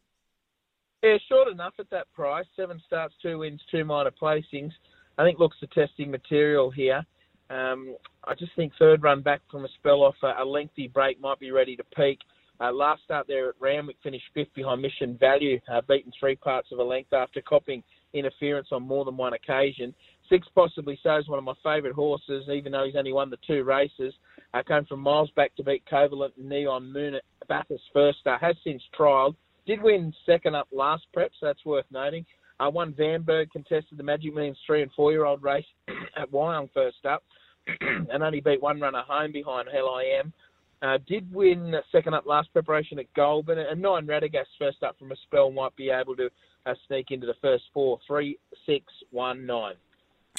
Yeah, 1.03 1.17
short 1.29 1.47
enough 1.47 1.73
at 1.79 1.89
that 1.91 2.11
price. 2.13 2.45
Seven 2.55 2.81
starts, 2.85 3.13
two 3.21 3.39
wins, 3.39 3.61
two 3.69 3.85
minor 3.85 4.11
placings. 4.11 4.71
I 5.17 5.23
think 5.23 5.39
looks 5.39 5.57
the 5.59 5.67
testing 5.67 6.11
material 6.11 6.69
here. 6.69 7.03
Um, 7.49 7.95
I 8.25 8.35
just 8.35 8.51
think 8.55 8.73
third 8.77 9.03
run 9.03 9.21
back 9.21 9.41
from 9.49 9.65
a 9.65 9.69
spell 9.79 10.03
off 10.03 10.15
a, 10.21 10.43
a 10.43 10.45
lengthy 10.45 10.87
break 10.87 11.19
might 11.19 11.39
be 11.39 11.51
ready 11.51 11.75
to 11.75 11.83
peak. 11.95 12.19
Uh, 12.59 12.71
last 12.71 13.03
start 13.03 13.27
there 13.27 13.49
at 13.49 13.55
Randwick 13.59 13.97
finished 14.01 14.25
fifth 14.33 14.53
behind 14.55 14.81
Mission 14.81 15.15
Value, 15.19 15.59
uh, 15.71 15.81
beaten 15.87 16.11
three 16.19 16.35
parts 16.35 16.69
of 16.71 16.79
a 16.79 16.83
length 16.83 17.13
after 17.13 17.41
copping 17.41 17.83
interference 18.13 18.69
on 18.71 18.83
more 18.83 19.05
than 19.05 19.15
one 19.15 19.33
occasion. 19.33 19.93
Six 20.29 20.47
possibly 20.55 20.99
so 21.03 21.17
is 21.17 21.27
one 21.27 21.37
of 21.39 21.45
my 21.45 21.53
favourite 21.63 21.95
horses, 21.95 22.49
even 22.51 22.71
though 22.71 22.85
he's 22.85 22.95
only 22.95 23.13
won 23.13 23.29
the 23.29 23.37
two 23.45 23.63
races. 23.63 24.13
Uh, 24.53 24.63
came 24.63 24.85
from 24.85 25.01
miles 25.01 25.29
back 25.35 25.55
to 25.55 25.63
beat 25.63 25.83
Covalent 25.91 26.31
and 26.37 26.49
Neon 26.49 26.91
Moon 26.91 27.15
at 27.15 27.23
Bathurst 27.47 27.83
first. 27.93 28.19
Uh, 28.25 28.37
has 28.39 28.55
since 28.63 28.81
trialled. 28.97 29.35
Did 29.65 29.81
win 29.81 30.13
second 30.25 30.55
up 30.55 30.67
last 30.71 31.05
prep, 31.13 31.31
so 31.39 31.45
that's 31.45 31.65
worth 31.65 31.85
noting. 31.91 32.25
Uh, 32.59 32.69
one 32.69 32.93
Vanberg 32.93 33.51
contested 33.51 33.97
the 33.97 34.03
Magic 34.03 34.33
Millions 34.33 34.57
three 34.65 34.81
and 34.81 34.91
four 34.93 35.11
year 35.11 35.25
old 35.25 35.43
race 35.43 35.65
at 36.17 36.31
Wyong 36.31 36.69
first 36.73 37.05
up, 37.05 37.23
and 37.81 38.23
only 38.23 38.41
beat 38.41 38.61
one 38.61 38.79
runner 38.79 39.03
home 39.07 39.31
behind 39.31 39.67
Hell 39.71 39.89
I 39.89 40.19
Am. 40.19 40.33
Uh, 40.81 40.97
did 41.07 41.31
win 41.33 41.73
second 41.91 42.13
up 42.13 42.25
last 42.25 42.51
preparation 42.53 42.99
at 42.99 43.11
Goulburn, 43.15 43.57
and 43.57 43.81
nine 43.81 44.05
Radagast 44.05 44.45
first 44.59 44.83
up 44.83 44.97
from 44.99 45.11
a 45.11 45.15
spell 45.23 45.51
might 45.51 45.75
be 45.75 45.89
able 45.89 46.15
to 46.15 46.29
uh, 46.65 46.73
sneak 46.87 47.11
into 47.11 47.25
the 47.25 47.33
first 47.41 47.63
four. 47.73 47.99
Three, 48.05 48.37
six, 48.65 48.85
one, 49.11 49.45
nine. 49.45 49.73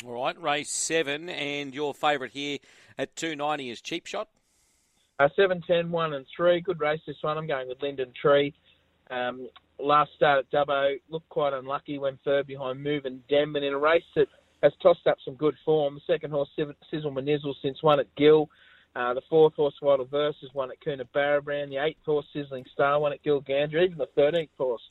All 0.04 0.12
right, 0.12 0.40
race 0.40 0.70
seven, 0.70 1.28
and 1.28 1.75
your 1.75 1.92
favourite 1.92 2.32
here 2.32 2.58
at 2.96 3.16
two 3.16 3.34
ninety 3.34 3.70
is 3.70 3.80
Cheap 3.80 4.06
Shot. 4.06 4.28
Uh, 5.18 5.28
seven, 5.34 5.60
ten, 5.66 5.90
one, 5.90 6.14
and 6.14 6.25
three. 6.37 6.60
Good 6.60 6.78
race 6.78 7.00
this 7.06 7.16
one. 7.20 7.37
I'm 7.37 7.48
going 7.48 7.66
with 7.66 7.82
Linden 7.82 8.12
Tree. 8.20 8.54
Um, 9.10 9.48
last 9.78 10.11
start 10.16 10.44
at 10.44 10.50
Dubbo 10.50 10.97
looked 11.08 11.28
quite 11.28 11.52
unlucky, 11.52 11.99
went 11.99 12.18
third 12.25 12.47
behind 12.47 12.82
Move 12.82 13.04
and 13.04 13.20
but 13.28 13.62
in 13.62 13.73
a 13.73 13.78
race 13.78 14.02
that 14.16 14.28
has 14.62 14.73
tossed 14.82 15.06
up 15.06 15.18
some 15.25 15.35
good 15.35 15.54
form. 15.64 15.94
The 15.94 16.12
second 16.12 16.30
horse, 16.30 16.49
Sizzle 16.90 17.11
Manizzle, 17.11 17.54
since 17.62 17.82
one 17.82 18.00
at 18.00 18.14
Gill. 18.16 18.49
Uh, 18.97 19.14
the 19.14 19.23
fourth 19.30 19.54
horse, 19.54 19.75
Vital 19.80 20.06
Versus, 20.06 20.50
won 20.54 20.70
at 20.70 20.80
Coonabarabran. 20.80 21.68
The 21.68 21.76
eighth 21.76 22.04
horse, 22.04 22.26
Sizzling 22.32 22.64
Star, 22.73 22.99
won 22.99 23.12
at 23.12 23.23
Gilgandra. 23.23 23.85
Even 23.85 23.99
the 23.99 24.08
13th 24.18 24.49
horse 24.58 24.82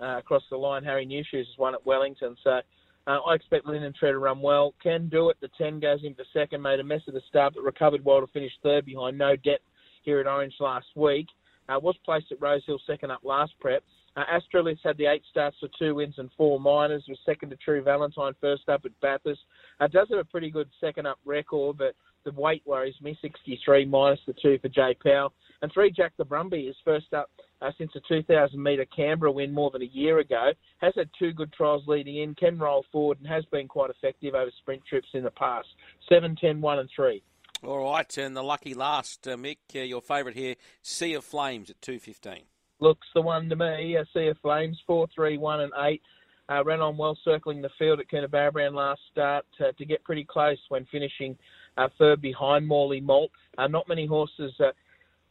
uh, 0.00 0.18
across 0.18 0.42
the 0.50 0.56
line, 0.56 0.84
Harry 0.84 1.04
Newshoes, 1.04 1.46
has 1.46 1.58
won 1.58 1.74
at 1.74 1.84
Wellington. 1.84 2.36
So 2.42 2.60
uh, 3.06 3.18
I 3.26 3.34
expect 3.34 3.66
Linden 3.66 3.92
Tree 3.92 4.12
to 4.12 4.18
run 4.18 4.40
well. 4.40 4.74
Can 4.82 5.08
do 5.08 5.28
it. 5.28 5.36
The 5.40 5.50
10 5.58 5.80
goes 5.80 6.00
in 6.04 6.14
for 6.14 6.24
second, 6.32 6.62
made 6.62 6.80
a 6.80 6.84
mess 6.84 7.02
of 7.06 7.14
the 7.14 7.20
start, 7.28 7.54
but 7.54 7.64
recovered 7.64 8.04
well 8.04 8.20
to 8.20 8.26
finish 8.28 8.52
third 8.62 8.86
behind 8.86 9.18
No 9.18 9.36
Depth 9.36 9.64
here 10.02 10.20
at 10.20 10.26
Orange 10.26 10.54
last 10.60 10.86
week. 10.96 11.26
Uh, 11.68 11.78
was 11.78 11.96
placed 12.04 12.32
at 12.32 12.40
Rosehill 12.40 12.80
second 12.86 13.10
up 13.10 13.20
last 13.22 13.52
prep. 13.60 13.84
Uh, 14.16 14.24
Astralis 14.32 14.78
had 14.82 14.96
the 14.98 15.06
eight 15.06 15.22
starts 15.30 15.56
for 15.60 15.68
two 15.78 15.94
wins 15.94 16.14
and 16.18 16.30
four 16.36 16.58
minors. 16.58 17.04
Was 17.08 17.18
second 17.24 17.50
to 17.50 17.56
True 17.56 17.82
Valentine 17.82 18.34
first 18.40 18.68
up 18.68 18.84
at 18.84 18.98
Bathurst. 19.00 19.40
Uh, 19.78 19.86
does 19.86 20.08
have 20.10 20.18
a 20.18 20.24
pretty 20.24 20.50
good 20.50 20.68
second 20.80 21.06
up 21.06 21.18
record, 21.24 21.78
but 21.78 21.94
the 22.24 22.32
weight 22.32 22.62
worries 22.66 22.94
me. 23.00 23.16
63 23.22 23.86
minus 23.86 24.20
the 24.26 24.34
two 24.34 24.58
for 24.58 24.68
Jay 24.68 24.96
Powell. 25.02 25.32
And 25.62 25.70
three 25.72 25.90
Jack 25.90 26.12
the 26.16 26.24
Brumby 26.24 26.68
is 26.68 26.76
first 26.84 27.12
up 27.14 27.30
uh, 27.62 27.70
since 27.78 27.92
a 27.94 28.00
2,000 28.08 28.60
metre 28.60 28.86
Canberra 28.94 29.30
win 29.30 29.52
more 29.52 29.70
than 29.70 29.82
a 29.82 29.86
year 29.86 30.18
ago. 30.18 30.50
Has 30.78 30.94
had 30.96 31.08
two 31.18 31.32
good 31.32 31.52
trials 31.52 31.84
leading 31.86 32.16
in. 32.16 32.34
Can 32.34 32.58
roll 32.58 32.84
forward 32.90 33.18
and 33.18 33.28
has 33.28 33.44
been 33.46 33.68
quite 33.68 33.90
effective 33.90 34.34
over 34.34 34.50
sprint 34.58 34.82
trips 34.88 35.08
in 35.14 35.22
the 35.22 35.30
past. 35.30 35.68
7, 36.08 36.36
10, 36.36 36.60
1 36.60 36.78
and 36.78 36.90
3. 36.94 37.22
All 37.62 37.92
right, 37.92 38.16
and 38.16 38.34
the 38.34 38.42
lucky 38.42 38.72
last, 38.72 39.28
uh, 39.28 39.36
Mick, 39.36 39.58
uh, 39.74 39.80
your 39.80 40.00
favourite 40.00 40.36
here, 40.36 40.54
Sea 40.80 41.12
of 41.12 41.24
Flames 41.24 41.68
at 41.68 41.78
2.15 41.82 42.44
looks 42.80 43.06
the 43.14 43.20
one 43.20 43.48
to 43.48 43.56
me. 43.56 43.96
I 43.98 44.02
see 44.12 44.20
a 44.20 44.24
Sea 44.24 44.28
of 44.28 44.38
Flames, 44.38 44.78
four, 44.86 45.06
three, 45.14 45.38
one, 45.38 45.60
and 45.60 45.72
eight. 45.84 46.02
Uh, 46.48 46.64
ran 46.64 46.80
on 46.80 46.96
well 46.96 47.16
circling 47.24 47.62
the 47.62 47.70
field 47.78 48.00
at 48.00 48.10
Coonabarabran 48.10 48.74
last 48.74 49.00
start 49.12 49.46
to, 49.56 49.72
to 49.72 49.84
get 49.84 50.02
pretty 50.02 50.24
close 50.24 50.58
when 50.68 50.84
finishing 50.90 51.38
uh, 51.76 51.88
third 51.96 52.20
behind 52.20 52.66
Morley 52.66 53.00
Malt. 53.00 53.30
Uh, 53.56 53.68
not 53.68 53.88
many 53.88 54.04
horses 54.04 54.52
uh, 54.58 54.72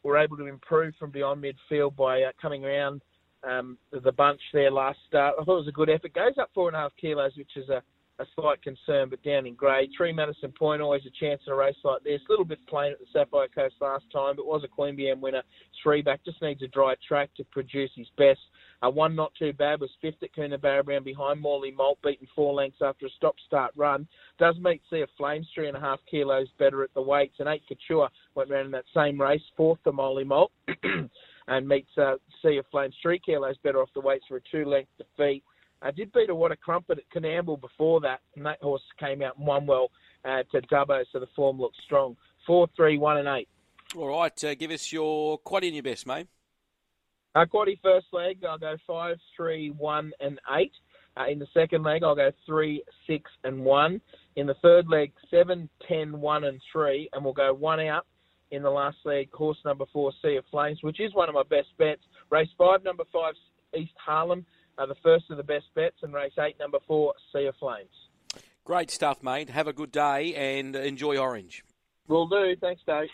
were 0.02 0.16
able 0.16 0.38
to 0.38 0.46
improve 0.46 0.94
from 0.98 1.10
beyond 1.10 1.44
midfield 1.44 1.94
by 1.94 2.22
uh, 2.22 2.30
coming 2.40 2.64
around 2.64 3.02
um, 3.48 3.76
the 3.92 4.12
bunch 4.12 4.40
there 4.52 4.70
last 4.70 4.98
start. 5.08 5.34
I 5.38 5.44
thought 5.44 5.56
it 5.56 5.66
was 5.66 5.68
a 5.68 5.72
good 5.72 5.90
effort. 5.90 6.14
Goes 6.14 6.38
up 6.40 6.50
four 6.54 6.68
and 6.68 6.76
a 6.76 6.80
half 6.80 6.92
kilos, 6.98 7.32
which 7.36 7.56
is 7.56 7.68
a 7.68 7.82
a 8.20 8.26
slight 8.34 8.62
concern, 8.62 9.08
but 9.08 9.22
down 9.22 9.46
in 9.46 9.54
grade. 9.54 9.90
Three 9.96 10.12
Madison 10.12 10.52
Point, 10.52 10.82
always 10.82 11.02
a 11.06 11.24
chance 11.24 11.40
in 11.46 11.52
a 11.52 11.56
race 11.56 11.76
like 11.84 12.02
this. 12.04 12.20
A 12.28 12.32
little 12.32 12.44
bit 12.44 12.58
plain 12.66 12.92
at 12.92 12.98
the 12.98 13.06
Sapphire 13.12 13.48
Coast 13.48 13.76
last 13.80 14.04
time, 14.12 14.36
but 14.36 14.46
was 14.46 14.62
a 14.64 14.68
Queen 14.68 14.96
BM 14.96 15.20
winner. 15.20 15.42
Three 15.82 16.02
back, 16.02 16.24
just 16.24 16.42
needs 16.42 16.62
a 16.62 16.68
dry 16.68 16.94
track 17.06 17.30
to 17.36 17.44
produce 17.44 17.90
his 17.96 18.08
best. 18.18 18.40
Uh, 18.82 18.90
one 18.90 19.14
not 19.14 19.32
too 19.38 19.52
bad 19.52 19.80
was 19.80 19.90
fifth 20.00 20.22
at 20.22 20.34
Coonabarabran 20.34 21.04
behind 21.04 21.40
Morley 21.40 21.70
Malt, 21.70 21.98
beaten 22.02 22.26
four 22.34 22.54
lengths 22.54 22.80
after 22.82 23.06
a 23.06 23.10
stop-start 23.10 23.72
run. 23.76 24.06
Does 24.38 24.56
meet 24.58 24.82
Sea 24.90 25.02
of 25.02 25.08
Flames, 25.16 25.46
three 25.54 25.68
and 25.68 25.76
a 25.76 25.80
half 25.80 26.00
kilos 26.10 26.48
better 26.58 26.82
at 26.82 26.92
the 26.94 27.02
weights. 27.02 27.36
And 27.38 27.48
eight 27.48 27.62
Couture 27.68 28.08
went 28.34 28.50
round 28.50 28.66
in 28.66 28.72
that 28.72 28.84
same 28.94 29.20
race, 29.20 29.42
fourth 29.56 29.82
to 29.84 29.92
Morley 29.92 30.24
Malt. 30.24 30.52
and 31.48 31.66
meets 31.66 31.90
uh, 31.98 32.14
Sea 32.42 32.58
of 32.58 32.66
Flames, 32.70 32.94
three 33.02 33.18
kilos 33.18 33.56
better 33.64 33.82
off 33.82 33.88
the 33.94 34.00
weights 34.00 34.24
for 34.28 34.36
a 34.36 34.40
two-length 34.50 34.90
defeat. 34.96 35.42
I 35.82 35.90
did 35.90 36.12
beat 36.12 36.30
a 36.30 36.34
What 36.34 36.52
a 36.52 36.56
Crumpet 36.56 36.98
at 36.98 37.04
Coonamble 37.14 37.60
before 37.60 38.00
that, 38.00 38.20
and 38.36 38.44
that 38.44 38.60
horse 38.60 38.82
came 38.98 39.22
out 39.22 39.38
and 39.38 39.46
won 39.46 39.66
well 39.66 39.90
uh, 40.24 40.42
to 40.52 40.60
Dubbo, 40.62 41.04
so 41.12 41.20
the 41.20 41.26
form 41.34 41.58
looks 41.58 41.78
strong. 41.84 42.16
Four, 42.46 42.68
three, 42.76 42.98
one, 42.98 43.16
and 43.16 43.28
eight. 43.28 43.48
All 43.96 44.08
right, 44.08 44.44
uh, 44.44 44.54
give 44.54 44.70
us 44.70 44.92
your 44.92 45.38
quad 45.38 45.64
in 45.64 45.74
your 45.74 45.82
best, 45.82 46.06
mate. 46.06 46.26
Uh, 47.34 47.44
quaddy 47.44 47.78
first 47.82 48.06
leg, 48.12 48.38
I'll 48.48 48.58
go 48.58 48.76
five, 48.86 49.16
three, 49.36 49.70
one, 49.70 50.12
and 50.20 50.38
eight. 50.56 50.72
Uh, 51.16 51.26
in 51.30 51.38
the 51.38 51.46
second 51.54 51.82
leg, 51.82 52.02
I'll 52.02 52.14
go 52.14 52.30
three, 52.46 52.82
six, 53.06 53.30
and 53.44 53.64
one. 53.64 54.00
In 54.36 54.46
the 54.46 54.54
third 54.62 54.86
leg, 54.88 55.12
seven, 55.30 55.68
ten, 55.88 56.20
one, 56.20 56.44
and 56.44 56.60
three, 56.72 57.08
and 57.12 57.24
we'll 57.24 57.32
go 57.32 57.52
one 57.52 57.80
out 57.80 58.06
in 58.50 58.62
the 58.62 58.70
last 58.70 58.98
leg. 59.04 59.30
Horse 59.32 59.58
number 59.64 59.84
four, 59.92 60.12
Sea 60.22 60.36
of 60.36 60.44
Flames, 60.50 60.78
which 60.82 61.00
is 61.00 61.14
one 61.14 61.28
of 61.28 61.34
my 61.34 61.42
best 61.44 61.68
bets. 61.78 62.02
Race 62.30 62.48
five, 62.58 62.84
number 62.84 63.04
five, 63.12 63.34
East 63.76 63.92
Harlem 64.04 64.44
uh, 64.80 64.86
the 64.86 64.94
first 65.02 65.30
of 65.30 65.36
the 65.36 65.42
best 65.42 65.66
bets, 65.74 65.96
in 66.02 66.12
race 66.12 66.32
eight, 66.38 66.58
number 66.58 66.78
four, 66.86 67.14
Sea 67.32 67.46
of 67.46 67.56
Flames. 67.56 67.88
Great 68.64 68.90
stuff, 68.90 69.22
mate. 69.22 69.50
Have 69.50 69.66
a 69.66 69.72
good 69.72 69.92
day 69.92 70.34
and 70.34 70.74
enjoy 70.74 71.18
Orange. 71.18 71.64
Will 72.08 72.26
do. 72.26 72.56
Thanks, 72.60 72.82
Dave. 72.86 73.10